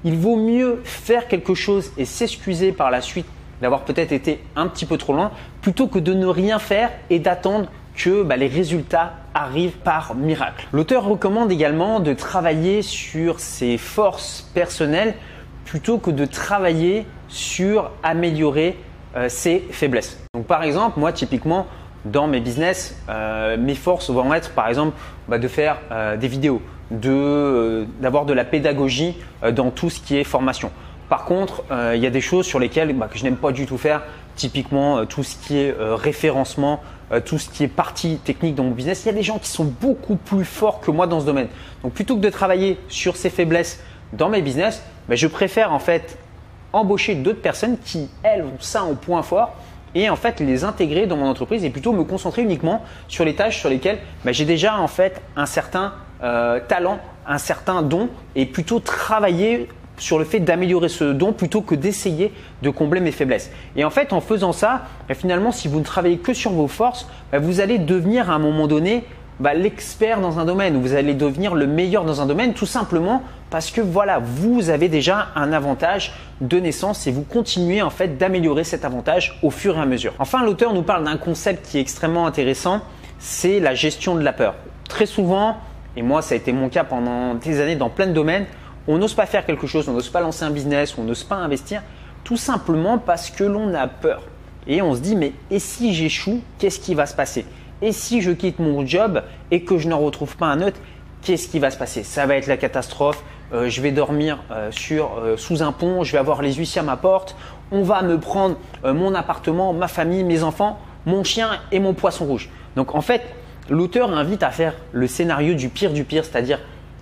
Il 0.02 0.16
vaut 0.16 0.36
mieux 0.36 0.80
faire 0.82 1.28
quelque 1.28 1.54
chose 1.54 1.92
et 1.96 2.04
s'excuser 2.04 2.72
par 2.72 2.90
la 2.90 3.00
suite 3.00 3.26
d'avoir 3.60 3.82
peut-être 3.82 4.12
été 4.12 4.42
un 4.56 4.66
petit 4.66 4.86
peu 4.86 4.96
trop 4.96 5.12
loin, 5.12 5.30
plutôt 5.62 5.86
que 5.86 5.98
de 5.98 6.14
ne 6.14 6.26
rien 6.26 6.58
faire 6.58 6.90
et 7.10 7.18
d'attendre 7.18 7.68
que 7.96 8.22
bah, 8.22 8.36
les 8.36 8.46
résultats 8.46 9.14
arrivent 9.34 9.78
par 9.78 10.14
miracle. 10.14 10.66
L'auteur 10.72 11.04
recommande 11.04 11.52
également 11.52 12.00
de 12.00 12.14
travailler 12.14 12.82
sur 12.82 13.40
ses 13.40 13.78
forces 13.78 14.48
personnelles 14.54 15.14
plutôt 15.64 15.98
que 15.98 16.10
de 16.10 16.24
travailler 16.24 17.06
sur 17.28 17.90
améliorer 18.02 18.76
euh, 19.16 19.28
ses 19.28 19.60
faiblesses. 19.70 20.18
Donc 20.34 20.46
par 20.46 20.62
exemple, 20.62 20.98
moi 20.98 21.12
typiquement 21.12 21.66
dans 22.04 22.26
mes 22.26 22.40
business, 22.40 23.00
euh, 23.08 23.56
mes 23.56 23.74
forces 23.74 24.10
vont 24.10 24.32
être 24.32 24.50
par 24.52 24.68
exemple 24.68 24.96
bah, 25.28 25.38
de 25.38 25.48
faire 25.48 25.78
euh, 25.92 26.16
des 26.16 26.28
vidéos, 26.28 26.62
d'avoir 26.90 28.24
de 28.24 28.32
la 28.32 28.44
pédagogie 28.44 29.16
dans 29.52 29.70
tout 29.70 29.90
ce 29.90 30.00
qui 30.00 30.16
est 30.16 30.24
formation. 30.24 30.72
Par 31.10 31.24
contre, 31.24 31.64
euh, 31.72 31.94
il 31.96 32.02
y 32.02 32.06
a 32.06 32.10
des 32.10 32.20
choses 32.20 32.46
sur 32.46 32.60
lesquelles 32.60 32.94
bah, 32.94 33.10
je 33.12 33.24
n'aime 33.24 33.36
pas 33.36 33.50
du 33.50 33.66
tout 33.66 33.76
faire. 33.76 34.02
Typiquement, 34.36 34.98
euh, 34.98 35.04
tout 35.06 35.24
ce 35.24 35.34
qui 35.36 35.58
est 35.58 35.76
euh, 35.76 35.96
référencement, 35.96 36.80
tout 37.24 37.38
ce 37.38 37.48
qui 37.48 37.64
est 37.64 37.68
partie 37.68 38.18
technique 38.18 38.54
dans 38.54 38.62
mon 38.62 38.70
business. 38.70 39.02
Il 39.04 39.06
y 39.06 39.10
a 39.10 39.14
des 39.14 39.24
gens 39.24 39.40
qui 39.40 39.48
sont 39.48 39.64
beaucoup 39.64 40.14
plus 40.14 40.44
forts 40.44 40.78
que 40.78 40.92
moi 40.92 41.08
dans 41.08 41.18
ce 41.18 41.26
domaine. 41.26 41.48
Donc, 41.82 41.92
plutôt 41.92 42.14
que 42.14 42.20
de 42.20 42.30
travailler 42.30 42.78
sur 42.88 43.16
ces 43.16 43.30
faiblesses 43.30 43.82
dans 44.12 44.28
mes 44.28 44.40
business, 44.40 44.80
bah, 45.08 45.16
je 45.16 45.26
préfère 45.26 45.72
en 45.72 45.80
fait 45.80 46.16
embaucher 46.72 47.16
d'autres 47.16 47.40
personnes 47.40 47.78
qui, 47.84 48.08
elles, 48.22 48.42
ont 48.42 48.60
ça 48.60 48.84
en 48.84 48.94
point 48.94 49.24
fort 49.24 49.56
et 49.96 50.08
en 50.08 50.14
fait 50.14 50.38
les 50.38 50.62
intégrer 50.62 51.08
dans 51.08 51.16
mon 51.16 51.26
entreprise 51.26 51.64
et 51.64 51.70
plutôt 51.70 51.92
me 51.92 52.04
concentrer 52.04 52.42
uniquement 52.42 52.84
sur 53.08 53.24
les 53.24 53.34
tâches 53.34 53.58
sur 53.58 53.68
lesquelles 53.68 53.98
bah, 54.24 54.30
j'ai 54.30 54.44
déjà 54.44 54.78
en 54.78 54.86
fait 54.86 55.20
un 55.34 55.46
certain 55.46 55.94
talent, 56.68 57.00
un 57.26 57.38
certain 57.38 57.82
don 57.82 58.08
et 58.36 58.46
plutôt 58.46 58.78
travailler 58.78 59.68
sur 60.00 60.18
le 60.18 60.24
fait 60.24 60.40
d'améliorer 60.40 60.88
ce 60.88 61.04
don 61.04 61.32
plutôt 61.32 61.60
que 61.60 61.74
d'essayer 61.74 62.32
de 62.62 62.70
combler 62.70 63.00
mes 63.00 63.12
faiblesses. 63.12 63.50
Et 63.76 63.84
en 63.84 63.90
fait, 63.90 64.12
en 64.12 64.20
faisant 64.20 64.52
ça, 64.52 64.82
bah, 65.08 65.14
finalement, 65.14 65.52
si 65.52 65.68
vous 65.68 65.78
ne 65.78 65.84
travaillez 65.84 66.18
que 66.18 66.34
sur 66.34 66.50
vos 66.50 66.68
forces, 66.68 67.06
bah, 67.30 67.38
vous 67.38 67.60
allez 67.60 67.78
devenir 67.78 68.30
à 68.30 68.34
un 68.34 68.38
moment 68.38 68.66
donné 68.66 69.04
bah, 69.38 69.54
l'expert 69.54 70.20
dans 70.20 70.38
un 70.38 70.44
domaine 70.44 70.76
ou 70.76 70.82
vous 70.82 70.94
allez 70.94 71.14
devenir 71.14 71.54
le 71.54 71.66
meilleur 71.66 72.04
dans 72.04 72.20
un 72.20 72.26
domaine 72.26 72.52
tout 72.52 72.66
simplement 72.66 73.22
parce 73.48 73.70
que 73.70 73.80
voilà, 73.80 74.20
vous 74.22 74.70
avez 74.70 74.88
déjà 74.88 75.28
un 75.34 75.52
avantage 75.52 76.12
de 76.40 76.58
naissance 76.58 77.06
et 77.06 77.10
vous 77.10 77.22
continuez 77.22 77.82
en 77.82 77.90
fait 77.90 78.18
d'améliorer 78.18 78.64
cet 78.64 78.84
avantage 78.84 79.38
au 79.42 79.50
fur 79.50 79.76
et 79.76 79.80
à 79.80 79.86
mesure. 79.86 80.12
Enfin, 80.18 80.44
l'auteur 80.44 80.72
nous 80.72 80.82
parle 80.82 81.04
d'un 81.04 81.16
concept 81.16 81.66
qui 81.66 81.78
est 81.78 81.80
extrêmement 81.80 82.26
intéressant, 82.26 82.82
c'est 83.18 83.60
la 83.60 83.74
gestion 83.74 84.14
de 84.14 84.22
la 84.22 84.32
peur. 84.32 84.54
Très 84.88 85.06
souvent, 85.06 85.56
et 85.96 86.02
moi 86.02 86.22
ça 86.22 86.34
a 86.34 86.36
été 86.36 86.52
mon 86.52 86.68
cas 86.68 86.84
pendant 86.84 87.34
des 87.34 87.60
années 87.60 87.76
dans 87.76 87.90
plein 87.90 88.06
de 88.06 88.12
domaines, 88.12 88.46
on 88.88 88.98
n'ose 88.98 89.14
pas 89.14 89.26
faire 89.26 89.46
quelque 89.46 89.66
chose, 89.66 89.88
on 89.88 89.92
n'ose 89.92 90.08
pas 90.08 90.20
lancer 90.20 90.44
un 90.44 90.50
business, 90.50 90.96
on 90.98 91.04
n'ose 91.04 91.24
pas 91.24 91.36
investir, 91.36 91.82
tout 92.24 92.36
simplement 92.36 92.98
parce 92.98 93.30
que 93.30 93.44
l'on 93.44 93.74
a 93.74 93.86
peur. 93.86 94.22
Et 94.66 94.82
on 94.82 94.94
se 94.94 95.00
dit, 95.00 95.16
mais 95.16 95.32
et 95.50 95.58
si 95.58 95.94
j'échoue, 95.94 96.42
qu'est-ce 96.58 96.80
qui 96.80 96.94
va 96.94 97.06
se 97.06 97.14
passer? 97.14 97.44
Et 97.82 97.92
si 97.92 98.20
je 98.20 98.30
quitte 98.30 98.58
mon 98.58 98.86
job 98.86 99.22
et 99.50 99.64
que 99.64 99.78
je 99.78 99.88
n'en 99.88 99.98
retrouve 99.98 100.36
pas 100.36 100.46
un 100.46 100.60
autre, 100.60 100.78
qu'est-ce 101.22 101.48
qui 101.48 101.58
va 101.58 101.70
se 101.70 101.78
passer? 101.78 102.02
Ça 102.02 102.26
va 102.26 102.36
être 102.36 102.46
la 102.46 102.56
catastrophe. 102.56 103.22
Euh, 103.52 103.68
je 103.68 103.80
vais 103.80 103.90
dormir 103.90 104.38
euh, 104.52 104.70
sur, 104.70 105.18
euh, 105.18 105.36
sous 105.36 105.62
un 105.62 105.72
pont, 105.72 106.04
je 106.04 106.12
vais 106.12 106.18
avoir 106.18 106.40
les 106.40 106.52
huissiers 106.54 106.80
à 106.80 106.84
ma 106.84 106.96
porte, 106.96 107.34
on 107.72 107.82
va 107.82 108.02
me 108.02 108.18
prendre 108.18 108.56
mon 108.84 109.14
appartement, 109.14 109.72
ma 109.72 109.88
famille, 109.88 110.24
mes 110.24 110.42
enfants, 110.42 110.78
mon 111.06 111.24
chien 111.24 111.50
et 111.72 111.80
mon 111.80 111.94
poisson 111.94 112.26
rouge. 112.26 112.48
Donc 112.76 112.94
en 112.94 113.00
fait, 113.00 113.22
l'auteur 113.68 114.12
invite 114.12 114.42
à 114.42 114.50
faire 114.50 114.74
le 114.92 115.06
scénario 115.06 115.54
du 115.54 115.68
pire 115.68 115.92
du 115.92 116.04
pire, 116.04 116.24
c'est-à-dire 116.24 116.58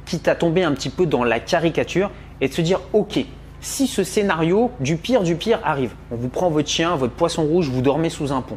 quitte 0.09 0.27
à 0.27 0.35
tomber 0.35 0.65
un 0.65 0.73
petit 0.73 0.89
peu 0.89 1.07
dans 1.07 1.23
la 1.23 1.39
caricature 1.39 2.11
et 2.41 2.49
de 2.49 2.53
se 2.53 2.63
dire 2.63 2.81
ok, 2.93 3.21
si 3.61 3.87
ce 3.87 4.05
scénario 4.05 4.71
du 4.81 4.97
pire 4.97 5.23
du 5.23 5.37
pire 5.37 5.61
arrive, 5.65 5.93
on 6.11 6.17
vous 6.17 6.29
prend 6.29 6.49
votre 6.49 6.69
chien, 6.69 6.97
votre 6.97 7.13
poisson 7.13 7.43
rouge, 7.45 7.69
vous 7.69 7.83
dormez 7.83 8.09
sous 8.09 8.33
un 8.33 8.41
pont. 8.41 8.57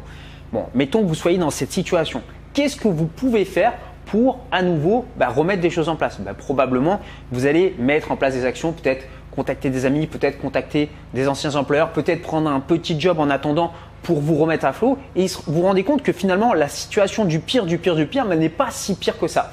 Bon, 0.52 0.64
mettons 0.74 1.02
que 1.02 1.06
vous 1.06 1.14
soyez 1.14 1.38
dans 1.38 1.50
cette 1.50 1.72
situation. 1.72 2.22
Qu'est-ce 2.54 2.76
que 2.76 2.88
vous 2.88 3.06
pouvez 3.06 3.44
faire 3.44 3.74
pour 4.06 4.40
à 4.50 4.62
nouveau 4.62 5.04
bah, 5.16 5.28
remettre 5.28 5.60
des 5.60 5.70
choses 5.70 5.88
en 5.88 5.96
place? 5.96 6.20
Bah, 6.20 6.34
Probablement, 6.34 7.00
vous 7.30 7.46
allez 7.46 7.74
mettre 7.78 8.12
en 8.12 8.16
place 8.16 8.34
des 8.34 8.44
actions, 8.44 8.72
peut-être 8.72 9.06
contacter 9.30 9.70
des 9.70 9.86
amis, 9.86 10.06
peut-être 10.06 10.38
contacter 10.38 10.90
des 11.14 11.26
anciens 11.26 11.56
employeurs, 11.56 11.92
peut-être 11.92 12.22
prendre 12.22 12.50
un 12.50 12.60
petit 12.60 13.00
job 13.00 13.18
en 13.18 13.30
attendant 13.30 13.72
pour 14.02 14.20
vous 14.20 14.36
remettre 14.36 14.64
à 14.66 14.72
flot 14.72 14.98
et 15.16 15.26
vous 15.26 15.54
vous 15.54 15.62
rendez 15.62 15.84
compte 15.84 16.02
que 16.02 16.12
finalement 16.12 16.52
la 16.54 16.68
situation 16.68 17.24
du 17.24 17.38
pire 17.38 17.66
du 17.66 17.78
pire 17.78 17.94
du 17.94 18.06
pire 18.06 18.26
n'est 18.26 18.48
pas 18.48 18.70
si 18.70 18.94
pire 18.94 19.18
que 19.18 19.28
ça. 19.28 19.52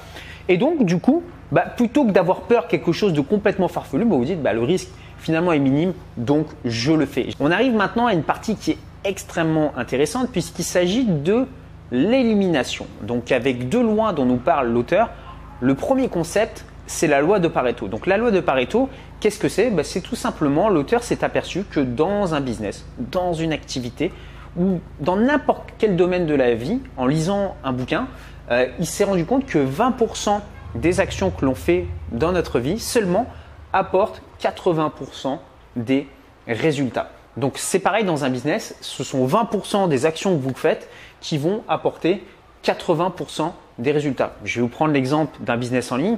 Et 0.50 0.58
donc 0.58 0.84
du 0.84 0.98
coup, 0.98 1.24
bah, 1.52 1.66
plutôt 1.76 2.06
que 2.06 2.12
d'avoir 2.12 2.42
peur 2.42 2.68
quelque 2.68 2.92
chose 2.92 3.14
de 3.14 3.22
complètement 3.22 3.68
farfelu, 3.68 4.06
bah, 4.06 4.16
vous 4.16 4.26
dites 4.26 4.42
bah, 4.42 4.54
le 4.54 4.64
risque 4.64 4.90
finalement 5.20 5.52
est 5.52 5.60
minime, 5.60 5.94
donc 6.18 6.48
je 6.66 6.94
le 6.94 7.06
fais. 7.06 7.30
On 7.40 7.52
arrive 7.52 7.74
maintenant 7.74 8.08
à 8.08 8.14
une 8.14 8.24
partie 8.24 8.56
qui 8.56 8.72
est 8.72 8.78
extrêmement 9.04 9.74
intéressante 9.78 10.30
puisqu'il 10.32 10.64
s'agit 10.64 11.06
de 11.06 11.46
l'élimination. 11.92 12.86
Donc 13.02 13.32
avec 13.32 13.70
deux 13.70 13.82
lois 13.82 14.14
dont 14.14 14.26
nous 14.26 14.38
parle 14.38 14.70
l'auteur, 14.70 15.10
le 15.62 15.76
premier 15.76 16.08
concept, 16.08 16.66
c'est 16.88 17.08
la 17.08 17.22
loi 17.22 17.40
de 17.40 17.48
Pareto. 17.48 17.88
Donc 17.88 18.08
la 18.08 18.18
loi 18.18 18.32
de 18.32 18.40
Pareto, 18.40 18.90
qu'est-ce 19.20 19.40
que 19.40 19.50
c'est? 19.50 19.70
Bah, 19.70 19.84
C'est 19.84 20.02
tout 20.02 20.16
simplement, 20.16 20.70
l'auteur 20.70 21.04
s'est 21.04 21.24
aperçu 21.24 21.64
que 21.64 21.80
dans 21.80 22.34
un 22.34 22.42
business, 22.42 22.86
dans 22.98 23.34
une 23.34 23.54
activité, 23.54 24.12
ou 24.58 24.80
dans 25.00 25.16
n'importe 25.16 25.74
quel 25.78 25.96
domaine 25.96 26.26
de 26.26 26.34
la 26.34 26.56
vie, 26.56 26.80
en 26.98 27.06
lisant 27.06 27.56
un 27.64 27.72
bouquin, 27.74 28.08
euh, 28.52 28.68
il 28.80 28.88
s'est 28.88 29.04
rendu 29.04 29.26
compte 29.26 29.46
que 29.46 29.60
20% 29.60 30.40
des 30.76 31.00
actions 31.00 31.32
que 31.32 31.46
l'on 31.46 31.56
fait 31.56 31.88
dans 32.12 32.32
notre 32.32 32.60
vie 32.60 32.80
seulement 32.80 33.28
apportent 33.74 34.22
80% 34.42 35.40
des 35.76 36.08
résultats. 36.48 37.12
Donc 37.38 37.58
c'est 37.58 37.80
pareil 37.80 38.04
dans 38.04 38.26
un 38.26 38.30
business, 38.30 38.76
ce 38.82 39.04
sont 39.04 39.26
20% 39.26 39.88
des 39.88 40.06
actions 40.06 40.36
que 40.36 40.42
vous 40.42 40.54
faites 40.54 40.90
qui 41.22 41.38
vont 41.38 41.64
apporter 41.68 42.24
80% 42.64 43.52
des 43.78 43.92
résultats. 43.92 44.34
Je 44.44 44.56
vais 44.56 44.62
vous 44.62 44.68
prendre 44.68 44.94
l'exemple 44.94 45.38
d'un 45.42 45.58
business 45.58 45.92
en 45.92 45.98
ligne. 45.98 46.18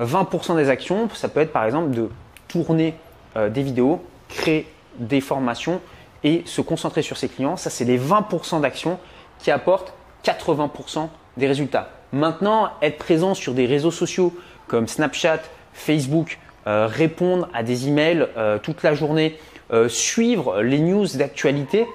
20% 0.00 0.56
des 0.56 0.68
actions, 0.68 1.08
ça 1.14 1.28
peut 1.28 1.40
être 1.40 1.52
par 1.52 1.64
exemple 1.64 1.90
de 1.90 2.10
tourner 2.48 2.94
euh, 3.36 3.48
des 3.50 3.62
vidéos, 3.62 4.02
créer 4.28 4.66
des 4.98 5.20
formations 5.20 5.80
et 6.24 6.42
se 6.46 6.60
concentrer 6.60 7.02
sur 7.02 7.16
ses 7.16 7.28
clients, 7.28 7.56
ça 7.56 7.70
c'est 7.70 7.84
les 7.84 7.98
20% 7.98 8.60
d'actions 8.60 8.98
qui 9.38 9.50
apportent 9.50 9.92
80% 10.24 11.08
des 11.36 11.46
résultats. 11.46 11.90
Maintenant, 12.12 12.70
être 12.82 12.98
présent 12.98 13.34
sur 13.34 13.54
des 13.54 13.66
réseaux 13.66 13.90
sociaux 13.90 14.32
comme 14.68 14.88
Snapchat, 14.88 15.40
Facebook, 15.72 16.38
euh, 16.66 16.88
répondre 16.90 17.48
à 17.54 17.62
des 17.62 17.86
emails 17.86 18.26
euh, 18.36 18.58
toute 18.58 18.82
la 18.82 18.94
journée, 18.94 19.38
euh, 19.72 19.88
suivre 19.88 20.62
les 20.62 20.80
news 20.80 21.06
d'actualité, 21.14 21.86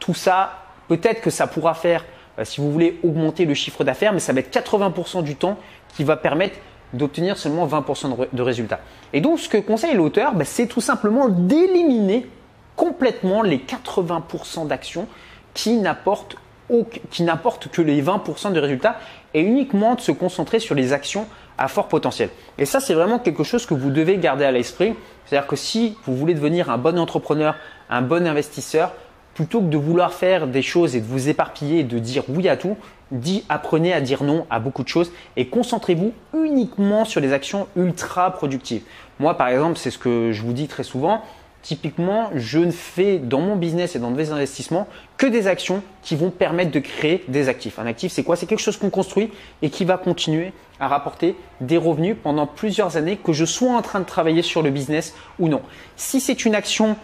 tout 0.00 0.14
ça, 0.14 0.64
peut-être 0.88 1.20
que 1.20 1.30
ça 1.30 1.46
pourra 1.46 1.74
faire, 1.74 2.04
si 2.44 2.60
vous 2.60 2.72
voulez, 2.72 2.98
augmenter 3.02 3.44
le 3.44 3.54
chiffre 3.54 3.84
d'affaires, 3.84 4.12
mais 4.12 4.20
ça 4.20 4.32
va 4.32 4.40
être 4.40 4.52
80% 4.52 5.22
du 5.22 5.36
temps 5.36 5.58
qui 5.94 6.04
va 6.04 6.16
permettre 6.16 6.56
d'obtenir 6.92 7.36
seulement 7.36 7.66
20% 7.66 8.28
de, 8.32 8.42
résultats. 8.42 8.80
Et 9.12 9.20
donc, 9.20 9.38
ce 9.38 9.48
que 9.48 9.58
conseille 9.58 9.94
l'auteur, 9.94 10.34
bah, 10.34 10.44
c'est 10.44 10.66
tout 10.66 10.80
simplement 10.80 11.28
d'éliminer 11.28 12.26
complètement 12.76 13.42
les 13.42 13.58
80% 13.58 14.66
d'actions 14.66 15.06
qui 15.52 15.76
n'apportent 15.76 16.36
que 16.68 17.82
les 17.82 18.02
20% 18.02 18.52
de 18.52 18.60
résultats 18.60 18.96
et 19.34 19.40
uniquement 19.40 19.94
de 19.94 20.00
se 20.00 20.12
concentrer 20.12 20.58
sur 20.58 20.74
les 20.74 20.92
actions 20.92 21.26
à 21.58 21.68
fort 21.68 21.88
potentiel. 21.88 22.30
Et 22.56 22.64
ça, 22.64 22.80
c'est 22.80 22.94
vraiment 22.94 23.18
quelque 23.18 23.42
chose 23.42 23.66
que 23.66 23.74
vous 23.74 23.90
devez 23.90 24.16
garder 24.18 24.44
à 24.44 24.52
l'esprit. 24.52 24.94
C'est-à-dire 25.26 25.48
que 25.48 25.56
si 25.56 25.96
vous 26.06 26.16
voulez 26.16 26.34
devenir 26.34 26.70
un 26.70 26.78
bon 26.78 26.98
entrepreneur, 26.98 27.56
un 27.90 28.02
bon 28.02 28.26
investisseur, 28.26 28.92
plutôt 29.34 29.60
que 29.60 29.66
de 29.66 29.76
vouloir 29.76 30.12
faire 30.12 30.46
des 30.46 30.62
choses 30.62 30.96
et 30.96 31.00
de 31.00 31.06
vous 31.06 31.28
éparpiller 31.28 31.80
et 31.80 31.84
de 31.84 31.98
dire 31.98 32.24
oui 32.28 32.48
à 32.48 32.56
tout, 32.56 32.76
apprenez 33.48 33.92
à 33.92 34.00
dire 34.00 34.22
non 34.22 34.46
à 34.50 34.58
beaucoup 34.58 34.82
de 34.82 34.88
choses 34.88 35.12
et 35.36 35.46
concentrez-vous 35.46 36.12
uniquement 36.34 37.04
sur 37.04 37.20
les 37.20 37.32
actions 37.32 37.68
ultra 37.76 38.32
productives. 38.32 38.82
Moi, 39.18 39.34
par 39.34 39.48
exemple, 39.48 39.78
c'est 39.78 39.90
ce 39.90 39.98
que 39.98 40.32
je 40.32 40.42
vous 40.42 40.52
dis 40.52 40.68
très 40.68 40.82
souvent. 40.82 41.22
Typiquement, 41.62 42.30
je 42.34 42.60
ne 42.60 42.70
fais 42.70 43.18
dans 43.18 43.40
mon 43.40 43.56
business 43.56 43.96
et 43.96 43.98
dans 43.98 44.10
mes 44.10 44.30
investissements 44.30 44.86
que 45.16 45.26
des 45.26 45.48
actions 45.48 45.82
qui 46.02 46.14
vont 46.14 46.30
permettre 46.30 46.70
de 46.70 46.78
créer 46.78 47.24
des 47.28 47.48
actifs. 47.48 47.78
Un 47.78 47.86
actif, 47.86 48.12
c'est 48.12 48.22
quoi? 48.22 48.36
C'est 48.36 48.46
quelque 48.46 48.62
chose 48.62 48.76
qu'on 48.76 48.90
construit 48.90 49.30
et 49.60 49.68
qui 49.68 49.84
va 49.84 49.98
continuer 49.98 50.52
à 50.80 50.86
rapporter 50.86 51.34
des 51.60 51.76
revenus 51.76 52.16
pendant 52.22 52.46
plusieurs 52.46 52.96
années, 52.96 53.16
que 53.16 53.32
je 53.32 53.44
sois 53.44 53.72
en 53.72 53.82
train 53.82 54.00
de 54.00 54.04
travailler 54.04 54.42
sur 54.42 54.62
le 54.62 54.70
business 54.70 55.14
ou 55.40 55.48
non. 55.48 55.60
Si 55.96 56.20
c'est 56.20 56.44
une 56.44 56.54
action 56.54 56.96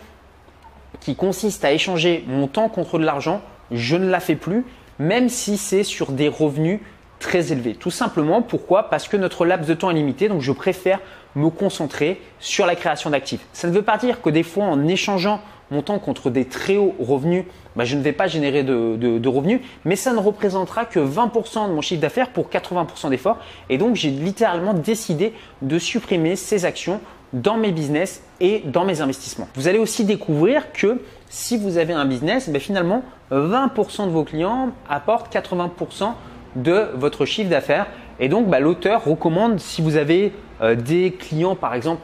qui 1.00 1.16
consiste 1.16 1.64
à 1.64 1.72
échanger 1.72 2.24
mon 2.28 2.46
temps 2.46 2.68
contre 2.68 2.98
de 2.98 3.04
l'argent, 3.04 3.42
je 3.72 3.96
ne 3.96 4.08
la 4.08 4.20
fais 4.20 4.36
plus, 4.36 4.64
même 5.00 5.28
si 5.28 5.56
c'est 5.56 5.82
sur 5.82 6.12
des 6.12 6.28
revenus 6.28 6.80
très 7.24 7.52
élevés. 7.52 7.74
Tout 7.74 7.90
simplement, 7.90 8.42
pourquoi? 8.42 8.90
Parce 8.90 9.08
que 9.08 9.16
notre 9.16 9.46
laps 9.46 9.66
de 9.66 9.72
temps 9.72 9.90
est 9.90 9.94
limité, 9.94 10.28
donc 10.28 10.42
je 10.42 10.52
préfère 10.52 11.00
me 11.34 11.48
concentrer 11.48 12.20
sur 12.38 12.66
la 12.66 12.76
création 12.76 13.08
d'actifs. 13.08 13.40
Ça 13.54 13.66
ne 13.66 13.72
veut 13.72 13.82
pas 13.82 13.96
dire 13.96 14.20
que 14.20 14.28
des 14.28 14.42
fois, 14.42 14.66
en 14.66 14.86
échangeant 14.86 15.40
mon 15.70 15.80
temps 15.80 15.98
contre 15.98 16.28
des 16.28 16.44
très 16.44 16.76
hauts 16.76 16.94
revenus, 17.00 17.46
bah, 17.76 17.86
je 17.86 17.96
ne 17.96 18.02
vais 18.02 18.12
pas 18.12 18.26
générer 18.26 18.62
de, 18.62 19.26
revenus, 19.26 19.62
mais 19.86 19.96
ça 19.96 20.12
ne 20.12 20.18
représentera 20.18 20.84
que 20.84 21.00
20% 21.00 21.68
de 21.68 21.72
mon 21.72 21.80
chiffre 21.80 22.02
d'affaires 22.02 22.28
pour 22.28 22.50
80% 22.50 23.08
d'efforts. 23.08 23.38
Et 23.70 23.78
donc, 23.78 23.96
j'ai 23.96 24.10
littéralement 24.10 24.74
décidé 24.74 25.32
de 25.62 25.78
supprimer 25.78 26.36
ces 26.36 26.66
actions 26.66 27.00
dans 27.32 27.56
mes 27.56 27.72
business 27.72 28.22
et 28.40 28.62
dans 28.66 28.84
mes 28.84 29.00
investissements. 29.00 29.48
Vous 29.54 29.66
allez 29.66 29.78
aussi 29.78 30.04
découvrir 30.04 30.72
que 30.72 31.00
si 31.30 31.56
vous 31.56 31.78
avez 31.78 31.94
un 31.94 32.04
business, 32.04 32.50
bah, 32.50 32.60
finalement, 32.60 33.02
20% 33.32 34.04
de 34.04 34.10
vos 34.10 34.24
clients 34.24 34.72
apportent 34.90 35.34
80% 35.34 36.12
de 36.56 36.88
votre 36.94 37.24
chiffre 37.24 37.50
d'affaires. 37.50 37.86
Et 38.20 38.28
donc, 38.28 38.48
bah, 38.48 38.60
l'auteur 38.60 39.04
recommande, 39.04 39.58
si 39.58 39.82
vous 39.82 39.96
avez 39.96 40.32
euh, 40.60 40.74
des 40.74 41.12
clients, 41.12 41.56
par 41.56 41.74
exemple, 41.74 42.02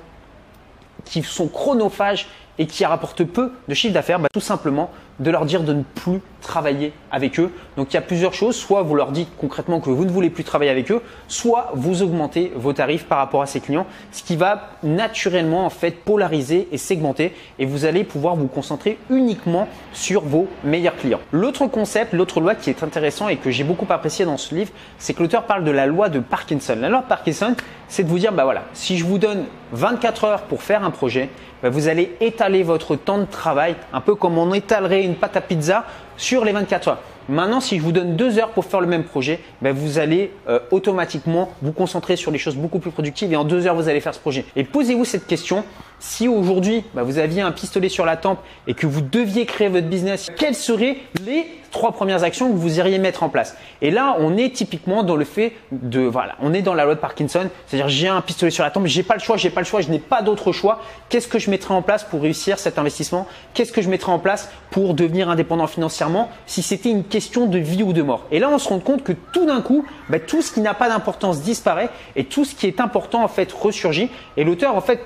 qui 1.04 1.22
sont 1.22 1.48
chronophages 1.48 2.26
et 2.58 2.66
qui 2.66 2.84
rapportent 2.84 3.24
peu 3.24 3.52
de 3.68 3.74
chiffre 3.74 3.94
d'affaires, 3.94 4.18
bah, 4.18 4.28
tout 4.32 4.40
simplement 4.40 4.90
de 5.20 5.30
leur 5.30 5.44
dire 5.44 5.62
de 5.62 5.72
ne 5.72 5.82
plus 5.82 6.20
travailler 6.40 6.92
avec 7.10 7.38
eux. 7.38 7.52
Donc 7.76 7.92
il 7.92 7.94
y 7.94 7.98
a 7.98 8.02
plusieurs 8.02 8.34
choses. 8.34 8.56
Soit 8.56 8.82
vous 8.82 8.94
leur 8.94 9.12
dites 9.12 9.28
concrètement 9.38 9.80
que 9.80 9.90
vous 9.90 10.04
ne 10.04 10.10
voulez 10.10 10.30
plus 10.30 10.44
travailler 10.44 10.70
avec 10.70 10.90
eux, 10.90 11.02
soit 11.28 11.70
vous 11.74 12.02
augmentez 12.02 12.52
vos 12.56 12.72
tarifs 12.72 13.04
par 13.04 13.18
rapport 13.18 13.42
à 13.42 13.46
ces 13.46 13.60
clients, 13.60 13.86
ce 14.12 14.22
qui 14.22 14.36
va 14.36 14.70
naturellement 14.82 15.66
en 15.66 15.70
fait 15.70 15.92
polariser 15.92 16.68
et 16.72 16.78
segmenter 16.78 17.34
et 17.58 17.66
vous 17.66 17.84
allez 17.84 18.04
pouvoir 18.04 18.34
vous 18.34 18.48
concentrer 18.48 18.98
uniquement 19.10 19.68
sur 19.92 20.22
vos 20.22 20.48
meilleurs 20.64 20.96
clients. 20.96 21.20
L'autre 21.32 21.66
concept, 21.66 22.14
l'autre 22.14 22.40
loi 22.40 22.54
qui 22.54 22.70
est 22.70 22.82
intéressant 22.82 23.28
et 23.28 23.36
que 23.36 23.50
j'ai 23.50 23.64
beaucoup 23.64 23.86
apprécié 23.90 24.24
dans 24.24 24.38
ce 24.38 24.54
livre, 24.54 24.72
c'est 24.98 25.14
que 25.14 25.22
l'auteur 25.22 25.44
parle 25.44 25.64
de 25.64 25.70
la 25.70 25.86
loi 25.86 26.08
de 26.08 26.20
Parkinson. 26.20 26.76
La 26.80 26.88
loi 26.88 27.02
de 27.02 27.06
Parkinson, 27.06 27.54
c'est 27.88 28.04
de 28.04 28.08
vous 28.08 28.18
dire 28.18 28.32
bah 28.32 28.44
voilà, 28.44 28.64
si 28.72 28.96
je 28.96 29.04
vous 29.04 29.18
donne 29.18 29.44
24 29.72 30.24
heures 30.24 30.42
pour 30.42 30.62
faire 30.62 30.84
un 30.84 30.90
projet, 30.90 31.28
bah, 31.62 31.68
vous 31.68 31.88
allez 31.88 32.16
étaler 32.20 32.62
votre 32.62 32.96
temps 32.96 33.18
de 33.18 33.26
travail 33.26 33.76
un 33.92 34.00
peu 34.00 34.14
comme 34.14 34.38
on 34.38 34.54
étalerait 34.54 35.04
une 35.04 35.09
pâte 35.14 35.36
à 35.36 35.40
pizza 35.40 35.84
sur 36.16 36.44
les 36.44 36.52
24 36.52 36.88
heures. 36.88 36.98
Maintenant, 37.28 37.60
si 37.60 37.78
je 37.78 37.82
vous 37.82 37.92
donne 37.92 38.16
deux 38.16 38.38
heures 38.38 38.50
pour 38.50 38.64
faire 38.64 38.80
le 38.80 38.86
même 38.86 39.04
projet, 39.04 39.40
ben 39.62 39.72
vous 39.72 39.98
allez 39.98 40.32
euh, 40.48 40.58
automatiquement 40.70 41.52
vous 41.62 41.72
concentrer 41.72 42.16
sur 42.16 42.30
les 42.30 42.38
choses 42.38 42.56
beaucoup 42.56 42.80
plus 42.80 42.90
productives 42.90 43.32
et 43.32 43.36
en 43.36 43.44
deux 43.44 43.66
heures, 43.66 43.76
vous 43.76 43.88
allez 43.88 44.00
faire 44.00 44.14
ce 44.14 44.20
projet. 44.20 44.44
Et 44.56 44.64
posez-vous 44.64 45.04
cette 45.04 45.26
question. 45.26 45.64
Si 46.00 46.26
aujourd'hui, 46.26 46.82
ben, 46.94 47.02
vous 47.02 47.18
aviez 47.18 47.42
un 47.42 47.52
pistolet 47.52 47.88
sur 47.88 48.04
la 48.04 48.16
tempe 48.16 48.40
et 48.66 48.74
que 48.74 48.86
vous 48.86 49.00
deviez 49.00 49.46
créer 49.46 49.68
votre 49.68 49.86
business, 49.86 50.30
quelles 50.36 50.54
seraient 50.54 50.96
les 51.24 51.46
trois 51.70 51.92
premières 51.92 52.24
actions 52.24 52.50
que 52.50 52.56
vous 52.56 52.78
iriez 52.78 52.98
mettre 52.98 53.22
en 53.22 53.28
place? 53.28 53.56
Et 53.82 53.90
là, 53.90 54.16
on 54.18 54.36
est 54.36 54.52
typiquement 54.52 55.02
dans 55.02 55.16
le 55.16 55.24
fait 55.24 55.52
de, 55.70 56.00
voilà, 56.00 56.34
on 56.40 56.52
est 56.52 56.62
dans 56.62 56.74
la 56.74 56.84
loi 56.84 56.94
de 56.94 57.00
Parkinson, 57.00 57.48
c'est-à-dire 57.66 57.88
j'ai 57.88 58.08
un 58.08 58.22
pistolet 58.22 58.50
sur 58.50 58.64
la 58.64 58.70
tempe, 58.70 58.86
j'ai 58.86 59.02
pas 59.02 59.14
le 59.14 59.20
choix, 59.20 59.36
j'ai 59.36 59.50
pas 59.50 59.60
le 59.60 59.66
choix, 59.66 59.82
je 59.82 59.90
n'ai 59.90 59.98
pas 59.98 60.22
d'autre 60.22 60.52
choix. 60.52 60.80
Qu'est-ce 61.10 61.28
que 61.28 61.38
je 61.38 61.50
mettrai 61.50 61.74
en 61.74 61.82
place 61.82 62.02
pour 62.02 62.22
réussir 62.22 62.58
cet 62.58 62.78
investissement? 62.78 63.26
Qu'est-ce 63.54 63.72
que 63.72 63.82
je 63.82 63.90
mettrai 63.90 64.10
en 64.10 64.18
place 64.18 64.50
pour 64.70 64.94
devenir 64.94 65.28
indépendant 65.28 65.66
financièrement 65.66 66.30
si 66.46 66.62
c'était 66.62 66.90
une 66.90 67.04
question 67.04 67.20
question 67.20 67.44
de 67.44 67.58
vie 67.58 67.82
ou 67.82 67.92
de 67.92 68.00
mort? 68.00 68.24
Et 68.30 68.38
là, 68.38 68.48
on 68.48 68.58
se 68.58 68.66
rend 68.66 68.78
compte 68.78 69.04
que 69.04 69.12
tout 69.12 69.44
d'un 69.44 69.60
coup, 69.60 69.84
bah, 70.08 70.18
tout 70.18 70.40
ce 70.40 70.50
qui 70.52 70.62
n'a 70.62 70.72
pas 70.72 70.88
d'importance 70.88 71.42
disparaît 71.42 71.90
et 72.16 72.24
tout 72.24 72.46
ce 72.46 72.54
qui 72.54 72.66
est 72.66 72.80
important 72.80 73.22
en 73.22 73.28
fait 73.28 73.52
ressurgit. 73.52 74.08
Et 74.38 74.44
l'auteur 74.44 74.74
en 74.74 74.80
fait 74.80 75.00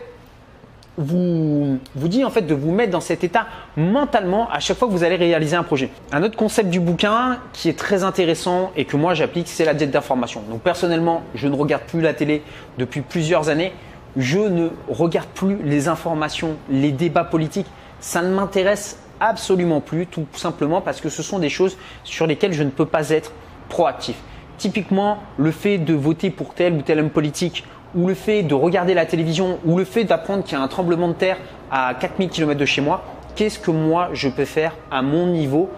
vous, 0.97 1.79
vous 1.95 2.09
dit 2.09 2.25
en 2.25 2.31
fait 2.31 2.43
de 2.43 2.55
vous 2.55 2.71
mettre 2.71 2.93
dans 2.93 3.01
cet 3.01 3.25
état 3.25 3.47
mentalement 3.77 4.49
à 4.51 4.61
chaque 4.61 4.77
fois 4.77 4.89
que 4.89 4.93
vous 4.93 5.05
allez 5.05 5.17
réaliser 5.17 5.57
un 5.57 5.63
projet. 5.63 5.91
Un 6.13 6.23
autre 6.23 6.37
concept 6.37 6.71
du 6.71 6.81
bouquin 6.81 7.39
qui 7.53 7.69
est 7.69 7.79
très 7.79 8.05
intéressant 8.05 8.71
et 8.77 8.85
que 8.85 8.97
moi 8.97 9.15
j'applique, 9.15 9.49
c'est 9.49 9.65
la 9.65 9.75
diète 9.75 9.91
d'information. 9.91 10.43
Donc 10.49 10.61
personnellement, 10.61 11.23
je 11.35 11.49
ne 11.49 11.57
regarde 11.57 11.85
plus 11.85 12.01
la 12.01 12.15
télé 12.15 12.43
depuis 12.79 13.01
plusieurs 13.01 13.49
années. 13.49 13.73
Je 14.17 14.39
ne 14.39 14.69
regarde 14.89 15.29
plus 15.35 15.59
les 15.65 15.89
informations, 15.89 16.57
les 16.71 16.93
débats 16.93 17.25
politiques. 17.25 17.67
Ça 17.99 18.23
ne 18.23 18.33
m'intéresse 18.33 18.99
absolument 19.19 19.81
plus, 19.81 20.07
tout 20.07 20.27
simplement 20.35 20.81
parce 20.81 21.01
que 21.01 21.09
ce 21.09 21.23
sont 21.23 21.39
des 21.39 21.49
choses 21.49 21.77
sur 22.05 22.27
lesquelles 22.27 22.53
je 22.53 22.63
ne 22.63 22.71
peux 22.71 22.87
pas 22.87 23.11
être 23.11 23.33
proactif. 23.69 24.17
Typiquement, 24.57 25.19
le 25.37 25.51
fait 25.51 25.79
de 25.79 25.95
voter 25.95 26.31
pour 26.31 26.55
tel 26.55 26.75
ou 26.75 26.83
tel 26.83 27.01
homme 27.01 27.11
politique, 27.11 27.65
ou 27.95 28.09
le 28.09 28.15
fait 28.15 28.43
de 28.43 28.55
regarder 28.55 28.95
la 28.95 29.07
télévision, 29.07 29.59
ou 29.65 29.79
le 29.79 29.85
fait 29.85 30.05
d'apprendre 30.05 30.45
qu'il 30.45 30.57
y 30.57 30.61
a 30.61 30.63
un 30.63 30.69
tremblement 30.69 31.09
de 31.09 31.15
terre 31.15 31.39
à 31.71 31.95
4000 31.95 32.29
km 32.29 32.59
de 32.59 32.65
chez 32.65 32.81
moi, 32.81 33.03
qu'est-ce 33.35 33.59
que 33.59 33.71
moi 33.71 34.11
je 34.13 34.29
peux 34.29 34.45
faire 34.45 34.75
à 34.91 35.03
mon 35.03 35.27
niveau 35.27 35.71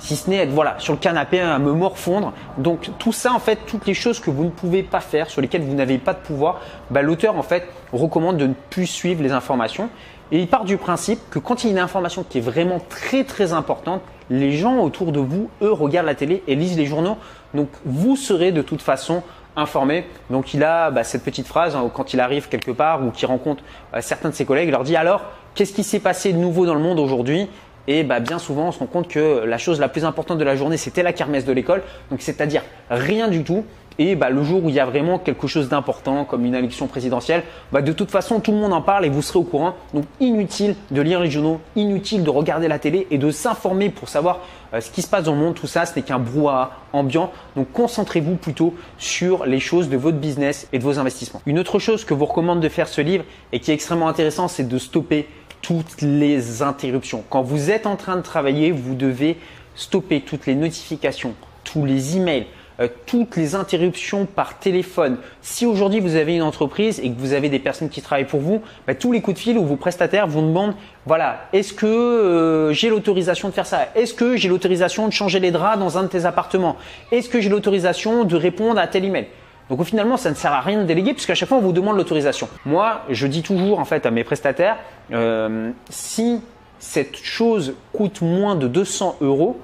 si 0.00 0.16
ce 0.16 0.30
n'est 0.30 0.36
être 0.36 0.50
voilà 0.50 0.76
sur 0.78 0.94
le 0.94 0.98
canapé 0.98 1.40
à 1.40 1.58
me 1.58 1.72
morfondre. 1.72 2.32
Donc 2.58 2.90
tout 2.98 3.12
ça 3.12 3.32
en 3.32 3.38
fait, 3.38 3.58
toutes 3.66 3.86
les 3.86 3.94
choses 3.94 4.18
que 4.18 4.30
vous 4.30 4.44
ne 4.44 4.50
pouvez 4.50 4.82
pas 4.82 5.00
faire, 5.00 5.28
sur 5.28 5.40
lesquelles 5.40 5.62
vous 5.62 5.74
n'avez 5.74 5.98
pas 5.98 6.14
de 6.14 6.18
pouvoir, 6.18 6.60
bah, 6.90 7.02
l'auteur 7.02 7.36
en 7.36 7.42
fait 7.42 7.68
recommande 7.92 8.38
de 8.38 8.46
ne 8.46 8.54
plus 8.70 8.86
suivre 8.86 9.22
les 9.22 9.32
informations 9.32 9.90
et 10.32 10.38
il 10.38 10.48
part 10.48 10.64
du 10.64 10.76
principe 10.76 11.18
que 11.30 11.38
quand 11.38 11.64
il 11.64 11.68
y 11.68 11.70
a 11.70 11.72
une 11.72 11.78
information 11.78 12.24
qui 12.28 12.38
est 12.38 12.42
vraiment 12.42 12.78
très 12.88 13.24
très 13.24 13.52
importante, 13.52 14.00
les 14.30 14.52
gens 14.52 14.78
autour 14.78 15.10
de 15.10 15.18
vous, 15.18 15.50
eux, 15.60 15.72
regardent 15.72 16.06
la 16.06 16.14
télé 16.14 16.44
et 16.46 16.54
lisent 16.54 16.76
les 16.76 16.86
journaux. 16.86 17.16
Donc 17.52 17.68
vous 17.84 18.14
serez 18.14 18.52
de 18.52 18.62
toute 18.62 18.80
façon 18.80 19.22
informé. 19.60 20.04
Donc 20.30 20.54
il 20.54 20.64
a 20.64 20.90
bah, 20.90 21.04
cette 21.04 21.22
petite 21.22 21.46
phrase 21.46 21.76
hein, 21.76 21.90
quand 21.92 22.12
il 22.14 22.20
arrive 22.20 22.48
quelque 22.48 22.70
part 22.70 23.04
ou 23.04 23.10
qu'il 23.10 23.26
rencontre 23.26 23.62
euh, 23.94 24.00
certains 24.00 24.30
de 24.30 24.34
ses 24.34 24.44
collègues, 24.44 24.68
il 24.68 24.72
leur 24.72 24.84
dit 24.84 24.96
alors 24.96 25.22
qu'est-ce 25.54 25.72
qui 25.72 25.84
s'est 25.84 26.00
passé 26.00 26.32
de 26.32 26.38
nouveau 26.38 26.66
dans 26.66 26.74
le 26.74 26.80
monde 26.80 26.98
aujourd'hui? 26.98 27.48
Et 27.86 28.04
bah, 28.04 28.20
bien 28.20 28.38
souvent, 28.38 28.68
on 28.68 28.72
se 28.72 28.78
rend 28.78 28.86
compte 28.86 29.08
que 29.08 29.44
la 29.44 29.58
chose 29.58 29.80
la 29.80 29.88
plus 29.88 30.04
importante 30.04 30.38
de 30.38 30.44
la 30.44 30.54
journée, 30.54 30.76
c'était 30.76 31.02
la 31.02 31.12
kermesse 31.12 31.44
de 31.44 31.52
l'école. 31.52 31.82
Donc, 32.10 32.20
c'est-à-dire 32.22 32.62
rien 32.88 33.26
du 33.28 33.42
tout. 33.42 33.64
Et 34.00 34.16
bah, 34.16 34.30
le 34.30 34.42
jour 34.42 34.64
où 34.64 34.70
il 34.70 34.74
y 34.74 34.80
a 34.80 34.86
vraiment 34.86 35.18
quelque 35.18 35.46
chose 35.46 35.68
d'important, 35.68 36.24
comme 36.24 36.46
une 36.46 36.54
élection 36.54 36.86
présidentielle, 36.86 37.42
bah, 37.70 37.82
de 37.82 37.92
toute 37.92 38.10
façon, 38.10 38.40
tout 38.40 38.50
le 38.50 38.56
monde 38.56 38.72
en 38.72 38.80
parle 38.80 39.04
et 39.04 39.10
vous 39.10 39.20
serez 39.20 39.38
au 39.38 39.42
courant. 39.42 39.74
Donc, 39.92 40.06
inutile 40.20 40.74
de 40.90 41.02
lire 41.02 41.20
les 41.20 41.30
journaux, 41.30 41.60
inutile 41.76 42.24
de 42.24 42.30
regarder 42.30 42.66
la 42.66 42.78
télé 42.78 43.06
et 43.10 43.18
de 43.18 43.30
s'informer 43.30 43.90
pour 43.90 44.08
savoir 44.08 44.40
euh, 44.72 44.80
ce 44.80 44.90
qui 44.90 45.02
se 45.02 45.06
passe 45.06 45.24
dans 45.24 45.34
le 45.34 45.38
monde. 45.40 45.54
Tout 45.54 45.66
ça, 45.66 45.84
ce 45.84 45.94
n'est 45.94 46.02
qu'un 46.02 46.18
brouhaha 46.18 46.70
ambiant. 46.94 47.30
Donc, 47.56 47.72
concentrez-vous 47.72 48.36
plutôt 48.36 48.74
sur 48.96 49.44
les 49.44 49.60
choses 49.60 49.90
de 49.90 49.98
votre 49.98 50.16
business 50.16 50.66
et 50.72 50.78
de 50.78 50.82
vos 50.82 50.98
investissements. 50.98 51.42
Une 51.44 51.58
autre 51.58 51.78
chose 51.78 52.06
que 52.06 52.14
vous 52.14 52.24
recommande 52.24 52.60
de 52.60 52.70
faire 52.70 52.88
ce 52.88 53.02
livre 53.02 53.24
et 53.52 53.60
qui 53.60 53.70
est 53.70 53.74
extrêmement 53.74 54.08
intéressant, 54.08 54.48
c'est 54.48 54.66
de 54.66 54.78
stopper 54.78 55.28
toutes 55.60 56.00
les 56.00 56.62
interruptions. 56.62 57.22
Quand 57.28 57.42
vous 57.42 57.70
êtes 57.70 57.86
en 57.86 57.96
train 57.96 58.16
de 58.16 58.22
travailler, 58.22 58.70
vous 58.70 58.94
devez 58.94 59.36
stopper 59.74 60.22
toutes 60.22 60.46
les 60.46 60.54
notifications, 60.54 61.34
tous 61.64 61.84
les 61.84 62.16
emails, 62.16 62.46
euh, 62.80 62.88
toutes 63.06 63.36
les 63.36 63.54
interruptions 63.54 64.26
par 64.26 64.58
téléphone. 64.58 65.18
Si 65.42 65.66
aujourd'hui 65.66 66.00
vous 66.00 66.16
avez 66.16 66.34
une 66.34 66.42
entreprise 66.42 67.00
et 67.00 67.10
que 67.10 67.18
vous 67.18 67.32
avez 67.32 67.48
des 67.48 67.58
personnes 67.58 67.88
qui 67.88 68.02
travaillent 68.02 68.24
pour 68.24 68.40
vous, 68.40 68.62
bah, 68.86 68.94
tous 68.94 69.12
les 69.12 69.20
coups 69.20 69.36
de 69.36 69.40
fil 69.40 69.58
ou 69.58 69.64
vos 69.64 69.76
prestataires 69.76 70.26
vous 70.26 70.40
demandent 70.40 70.74
voilà, 71.06 71.48
est-ce 71.52 71.72
que 71.72 71.86
euh, 71.86 72.72
j'ai 72.72 72.88
l'autorisation 72.90 73.48
de 73.48 73.54
faire 73.54 73.66
ça? 73.66 73.88
Est-ce 73.94 74.14
que 74.14 74.36
j'ai 74.36 74.48
l'autorisation 74.48 75.06
de 75.06 75.12
changer 75.12 75.40
les 75.40 75.50
draps 75.50 75.78
dans 75.78 75.98
un 75.98 76.02
de 76.02 76.08
tes 76.08 76.24
appartements? 76.24 76.76
Est-ce 77.10 77.28
que 77.28 77.40
j'ai 77.40 77.48
l'autorisation 77.48 78.24
de 78.24 78.36
répondre 78.36 78.78
à 78.78 78.86
tel 78.86 79.04
email? 79.04 79.26
Donc 79.70 79.84
finalement, 79.84 80.16
ça 80.16 80.30
ne 80.30 80.34
sert 80.34 80.52
à 80.52 80.60
rien 80.60 80.80
de 80.80 80.84
déléguer 80.84 81.12
puisqu'à 81.12 81.34
chaque 81.34 81.48
fois, 81.48 81.58
on 81.58 81.62
vous 81.62 81.72
demande 81.72 81.96
l'autorisation. 81.96 82.48
Moi, 82.66 83.02
je 83.08 83.26
dis 83.26 83.42
toujours 83.42 83.78
en 83.78 83.84
fait 83.84 84.04
à 84.04 84.10
mes 84.10 84.24
prestataires, 84.24 84.76
euh, 85.12 85.70
si 85.88 86.40
cette 86.80 87.16
chose 87.16 87.74
coûte 87.92 88.20
moins 88.20 88.56
de 88.56 88.66
200 88.66 89.18
euros, 89.20 89.60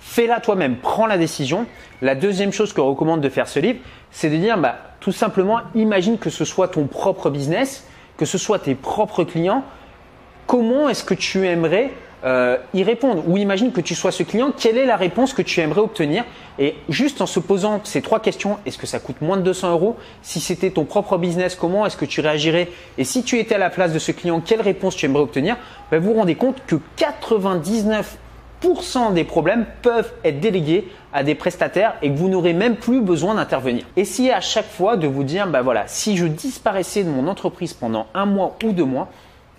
fais-la 0.00 0.40
toi-même, 0.40 0.76
prends 0.76 1.06
la 1.06 1.18
décision. 1.18 1.66
La 2.02 2.14
deuxième 2.14 2.52
chose 2.52 2.72
que 2.72 2.80
recommande 2.80 3.20
de 3.20 3.28
faire 3.28 3.46
ce 3.46 3.60
livre, 3.60 3.78
c'est 4.10 4.30
de 4.30 4.36
dire 4.36 4.58
bah, 4.58 4.76
tout 5.00 5.12
simplement, 5.12 5.60
imagine 5.74 6.18
que 6.18 6.30
ce 6.30 6.44
soit 6.44 6.68
ton 6.68 6.86
propre 6.86 7.30
business, 7.30 7.86
que 8.16 8.24
ce 8.24 8.38
soit 8.38 8.58
tes 8.58 8.74
propres 8.74 9.24
clients, 9.24 9.64
comment 10.46 10.88
est-ce 10.88 11.04
que 11.04 11.14
tu 11.14 11.46
aimerais 11.46 11.90
euh, 12.24 12.58
y 12.74 12.82
répondre? 12.82 13.22
Ou 13.28 13.38
imagine 13.38 13.72
que 13.72 13.80
tu 13.80 13.94
sois 13.94 14.12
ce 14.12 14.22
client, 14.22 14.52
quelle 14.56 14.76
est 14.76 14.84
la 14.84 14.96
réponse 14.96 15.32
que 15.32 15.42
tu 15.42 15.60
aimerais 15.60 15.80
obtenir? 15.80 16.24
Et 16.58 16.74
juste 16.88 17.20
en 17.22 17.26
se 17.26 17.40
posant 17.40 17.80
ces 17.84 18.02
trois 18.02 18.20
questions, 18.20 18.58
est-ce 18.66 18.76
que 18.76 18.86
ça 18.86 18.98
coûte 18.98 19.22
moins 19.22 19.36
de 19.36 19.42
200 19.42 19.70
euros? 19.70 19.96
Si 20.22 20.40
c'était 20.40 20.70
ton 20.70 20.84
propre 20.84 21.16
business, 21.16 21.54
comment 21.54 21.86
est-ce 21.86 21.96
que 21.96 22.04
tu 22.04 22.20
réagirais? 22.20 22.68
Et 22.98 23.04
si 23.04 23.22
tu 23.22 23.38
étais 23.38 23.54
à 23.54 23.58
la 23.58 23.70
place 23.70 23.92
de 23.92 23.98
ce 23.98 24.12
client, 24.12 24.40
quelle 24.40 24.60
réponse 24.60 24.96
tu 24.96 25.06
aimerais 25.06 25.22
obtenir? 25.22 25.56
Ben, 25.90 25.98
Vous 25.98 26.12
vous 26.12 26.18
rendez 26.18 26.34
compte 26.34 26.62
que 26.66 26.76
99% 26.98 28.04
des 29.14 29.24
problèmes 29.24 29.66
peuvent 29.82 30.12
être 30.24 30.40
délégués 30.40 30.88
à 31.12 31.24
des 31.24 31.34
prestataires 31.34 31.94
et 32.02 32.10
que 32.10 32.16
vous 32.16 32.28
n'aurez 32.28 32.52
même 32.52 32.76
plus 32.76 33.00
besoin 33.00 33.34
d'intervenir. 33.34 33.84
Essayez 33.96 34.32
à 34.32 34.40
chaque 34.40 34.68
fois 34.68 34.96
de 34.96 35.06
vous 35.06 35.24
dire, 35.24 35.46
ben 35.46 35.62
voilà, 35.62 35.84
si 35.86 36.16
je 36.16 36.26
disparaissais 36.26 37.02
de 37.02 37.10
mon 37.10 37.26
entreprise 37.26 37.72
pendant 37.72 38.06
un 38.14 38.26
mois 38.26 38.56
ou 38.64 38.72
deux 38.72 38.84
mois, 38.84 39.08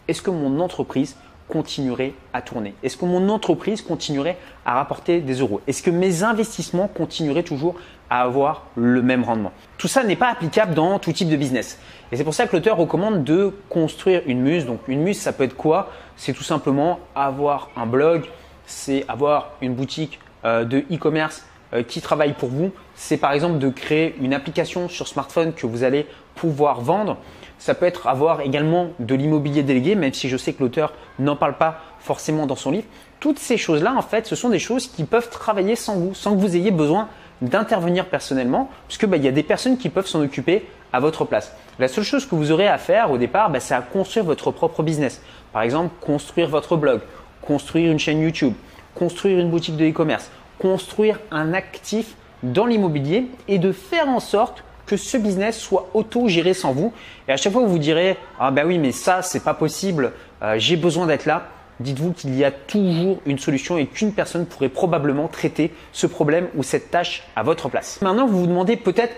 est-ce 0.08 0.22
que 0.22 0.31
mon 0.31 0.60
entreprise 0.60 1.15
continuerait 1.50 2.13
à 2.34 2.41
tourner? 2.41 2.74
Est-ce 2.81 2.96
que 2.96 3.05
mon 3.05 3.27
entreprise 3.27 3.81
continuerait 3.81 4.38
à 4.65 4.75
rapporter 4.75 5.20
des 5.20 5.34
euros? 5.36 5.60
Est-ce 5.67 5.84
que 5.84 5.91
mes 5.91 6.24
investissements 6.24 6.88
continueraient 6.88 7.43
toujours 7.43 7.75
à 8.10 8.22
avoir 8.22 8.67
le 8.75 9.01
même 9.01 9.24
rendement? 9.24 9.51
Tout 9.77 9.89
ça 9.89 10.03
n'est 10.03 10.15
pas 10.15 10.29
applicable 10.29 10.74
dans 10.74 10.98
tout 11.00 11.12
type 11.12 11.29
de 11.29 11.36
business. 11.36 11.77
Et 12.12 12.15
c'est 12.15 12.24
pour 12.24 12.34
ça 12.34 12.48
que 12.48 12.55
l'auteur 12.55 12.77
recommande 12.77 13.25
de 13.25 13.53
construire 13.70 14.22
une 14.27 14.39
muse. 14.39 14.65
Donc 14.65 14.79
une 14.88 15.01
muse, 15.01 15.20
ça 15.20 15.34
peut 15.34 15.43
être 15.43 15.58
quoi? 15.58 15.89
C'est 16.15 16.34
tout 16.34 16.43
simplement 16.43 17.00
avoir 17.15 17.70
un 17.75 17.86
blog, 17.86 18.24
c'est 18.71 19.05
avoir 19.07 19.51
une 19.61 19.73
boutique 19.73 20.19
euh, 20.45 20.63
de 20.63 20.79
e-commerce 20.91 21.45
euh, 21.73 21.83
qui 21.83 22.01
travaille 22.01 22.33
pour 22.33 22.49
vous. 22.49 22.71
C'est 22.95 23.17
par 23.17 23.31
exemple 23.31 23.59
de 23.59 23.69
créer 23.69 24.15
une 24.19 24.33
application 24.33 24.89
sur 24.89 25.07
smartphone 25.07 25.53
que 25.53 25.67
vous 25.67 25.83
allez 25.83 26.07
pouvoir 26.35 26.81
vendre. 26.81 27.17
Ça 27.59 27.75
peut 27.75 27.85
être 27.85 28.07
avoir 28.07 28.41
également 28.41 28.87
de 28.99 29.13
l'immobilier 29.13 29.61
délégué, 29.61 29.95
même 29.95 30.13
si 30.13 30.29
je 30.29 30.37
sais 30.37 30.53
que 30.53 30.63
l'auteur 30.63 30.93
n'en 31.19 31.35
parle 31.35 31.57
pas 31.57 31.81
forcément 31.99 32.47
dans 32.47 32.55
son 32.55 32.71
livre. 32.71 32.87
Toutes 33.19 33.37
ces 33.37 33.57
choses-là, 33.57 33.93
en 33.95 34.01
fait, 34.01 34.25
ce 34.25 34.35
sont 34.35 34.49
des 34.49 34.57
choses 34.57 34.87
qui 34.87 35.03
peuvent 35.03 35.29
travailler 35.29 35.75
sans 35.75 35.95
vous, 35.95 36.15
sans 36.15 36.35
que 36.35 36.39
vous 36.39 36.55
ayez 36.55 36.71
besoin 36.71 37.07
d'intervenir 37.41 38.07
personnellement, 38.07 38.69
puisque 38.87 39.05
bah, 39.05 39.17
il 39.17 39.23
y 39.23 39.27
a 39.27 39.31
des 39.31 39.43
personnes 39.43 39.77
qui 39.77 39.89
peuvent 39.89 40.07
s'en 40.07 40.21
occuper 40.21 40.65
à 40.91 40.99
votre 40.99 41.25
place. 41.25 41.55
La 41.77 41.87
seule 41.87 42.03
chose 42.03 42.25
que 42.25 42.35
vous 42.35 42.51
aurez 42.51 42.67
à 42.67 42.77
faire 42.77 43.11
au 43.11 43.17
départ, 43.17 43.51
bah, 43.51 43.59
c'est 43.59 43.75
à 43.75 43.81
construire 43.81 44.25
votre 44.25 44.51
propre 44.51 44.81
business. 44.81 45.21
Par 45.53 45.61
exemple, 45.61 45.93
construire 46.01 46.49
votre 46.49 46.77
blog, 46.77 47.01
construire 47.41 47.91
une 47.91 48.00
chaîne 48.00 48.21
YouTube, 48.21 48.53
construire 48.95 49.39
une 49.39 49.50
boutique 49.50 49.77
de 49.77 49.88
e-commerce, 49.88 50.29
construire 50.60 51.19
un 51.31 51.53
actif 51.53 52.15
dans 52.43 52.65
l'immobilier 52.65 53.27
et 53.48 53.60
de 53.60 53.71
faire 53.71 54.07
en 54.07 54.19
sorte 54.19 54.63
que 54.86 54.98
ce 54.98 55.17
business 55.17 55.57
soit 55.57 55.89
auto-géré 55.93 56.53
sans 56.53 56.74
vous. 56.74 56.91
Et 57.27 57.31
à 57.31 57.38
chaque 57.38 57.53
fois, 57.53 57.62
vous 57.62 57.69
vous 57.69 57.79
direz 57.79 58.17
Ah 58.39 58.51
ben 58.51 58.65
oui, 58.67 58.77
mais 58.77 58.91
ça, 58.91 59.21
c'est 59.21 59.43
pas 59.43 59.53
possible, 59.53 60.12
euh, 60.41 60.55
j'ai 60.57 60.75
besoin 60.75 61.07
d'être 61.07 61.25
là. 61.25 61.48
Dites-vous 61.79 62.12
qu'il 62.12 62.36
y 62.36 62.43
a 62.43 62.51
toujours 62.51 63.21
une 63.25 63.39
solution 63.39 63.77
et 63.77 63.88
qu'une 63.88 64.12
personne 64.12 64.45
pourrait 64.45 64.69
probablement 64.69 65.27
traiter 65.27 65.74
ce 65.93 66.05
problème 66.05 66.48
ou 66.55 66.62
cette 66.62 66.91
tâche 66.91 67.24
à 67.36 67.41
votre 67.41 67.69
place. 67.69 68.00
Maintenant, 68.01 68.27
vous 68.27 68.41
vous 68.41 68.48
demandez 68.48 68.75
peut-être 68.75 69.15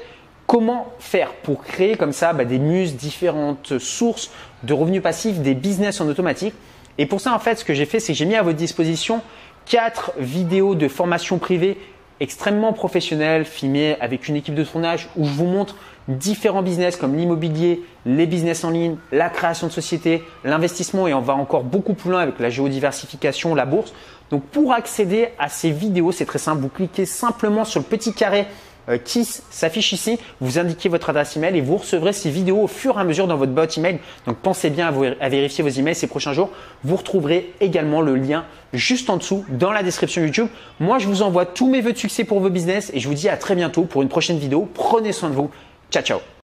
comment 0.47 0.93
faire 0.99 1.33
pour 1.43 1.63
créer 1.63 1.95
comme 1.95 2.13
ça 2.13 2.31
bah, 2.33 2.45
des 2.45 2.59
muses, 2.59 2.95
différentes 2.95 3.79
sources 3.79 4.31
de 4.63 4.73
revenus 4.73 5.01
passifs, 5.01 5.39
des 5.39 5.55
business 5.55 5.99
en 5.99 6.07
automatique. 6.07 6.53
Et 6.97 7.05
pour 7.05 7.21
ça, 7.21 7.33
en 7.33 7.39
fait, 7.39 7.55
ce 7.55 7.65
que 7.65 7.73
j'ai 7.73 7.85
fait, 7.85 7.99
c'est 7.99 8.13
que 8.13 8.17
j'ai 8.17 8.25
mis 8.25 8.35
à 8.35 8.43
votre 8.43 8.57
disposition 8.57 9.21
quatre 9.65 10.11
vidéos 10.17 10.75
de 10.75 10.87
formation 10.87 11.37
privée 11.37 11.77
extrêmement 12.19 12.73
professionnel, 12.73 13.43
filmé 13.43 13.97
avec 13.99 14.27
une 14.27 14.35
équipe 14.35 14.55
de 14.55 14.63
tournage 14.63 15.09
où 15.17 15.25
je 15.25 15.31
vous 15.31 15.45
montre 15.45 15.75
différents 16.07 16.61
business 16.61 16.95
comme 16.95 17.15
l'immobilier, 17.15 17.81
les 18.05 18.25
business 18.25 18.63
en 18.63 18.69
ligne, 18.69 18.97
la 19.11 19.29
création 19.29 19.67
de 19.67 19.71
société, 19.71 20.23
l'investissement 20.43 21.07
et 21.07 21.13
on 21.13 21.21
va 21.21 21.33
encore 21.33 21.63
beaucoup 21.63 21.93
plus 21.93 22.11
loin 22.11 22.21
avec 22.21 22.39
la 22.39 22.49
géodiversification, 22.49 23.55
la 23.55 23.65
bourse. 23.65 23.93
Donc 24.29 24.43
pour 24.43 24.73
accéder 24.73 25.29
à 25.39 25.49
ces 25.49 25.71
vidéos, 25.71 26.11
c'est 26.11 26.25
très 26.25 26.39
simple, 26.39 26.61
vous 26.61 26.69
cliquez 26.69 27.05
simplement 27.05 27.65
sur 27.65 27.79
le 27.79 27.85
petit 27.85 28.13
carré 28.13 28.47
euh, 28.89 28.97
qui 28.97 29.25
s'affiche 29.25 29.93
ici. 29.93 30.19
Vous 30.41 30.59
indiquez 30.59 30.89
votre 30.89 31.09
adresse 31.09 31.37
email 31.37 31.57
et 31.57 31.61
vous 31.61 31.77
recevrez 31.77 32.13
ces 32.13 32.29
vidéos 32.29 32.63
au 32.63 32.67
fur 32.67 32.97
et 32.97 33.01
à 33.01 33.03
mesure 33.03 33.27
dans 33.27 33.37
votre 33.37 33.51
boîte 33.51 33.77
email. 33.77 33.99
Donc 34.27 34.37
pensez 34.37 34.69
bien 34.69 34.93
à, 35.19 35.29
vérifier 35.29 35.63
vos 35.63 35.69
emails 35.69 35.95
ces 35.95 36.07
prochains 36.07 36.33
jours. 36.33 36.49
Vous 36.83 36.95
retrouverez 36.95 37.53
également 37.61 38.01
le 38.01 38.15
lien 38.15 38.45
juste 38.73 39.09
en 39.09 39.17
dessous 39.17 39.45
dans 39.49 39.71
la 39.71 39.83
description 39.83 40.21
YouTube. 40.21 40.47
Moi, 40.79 40.99
je 40.99 41.07
vous 41.07 41.21
envoie 41.21 41.45
tous 41.45 41.69
mes 41.69 41.81
vœux 41.81 41.93
de 41.93 41.97
succès 41.97 42.23
pour 42.23 42.39
vos 42.39 42.49
business 42.49 42.91
et 42.93 42.99
je 42.99 43.07
vous 43.07 43.13
dis 43.13 43.29
à 43.29 43.37
très 43.37 43.55
bientôt 43.55 43.83
pour 43.83 44.01
une 44.01 44.09
prochaine 44.09 44.37
vidéo. 44.37 44.69
Prenez 44.73 45.11
soin 45.11 45.29
de 45.29 45.35
vous. 45.35 45.49
Ciao, 45.91 46.03
ciao. 46.03 46.19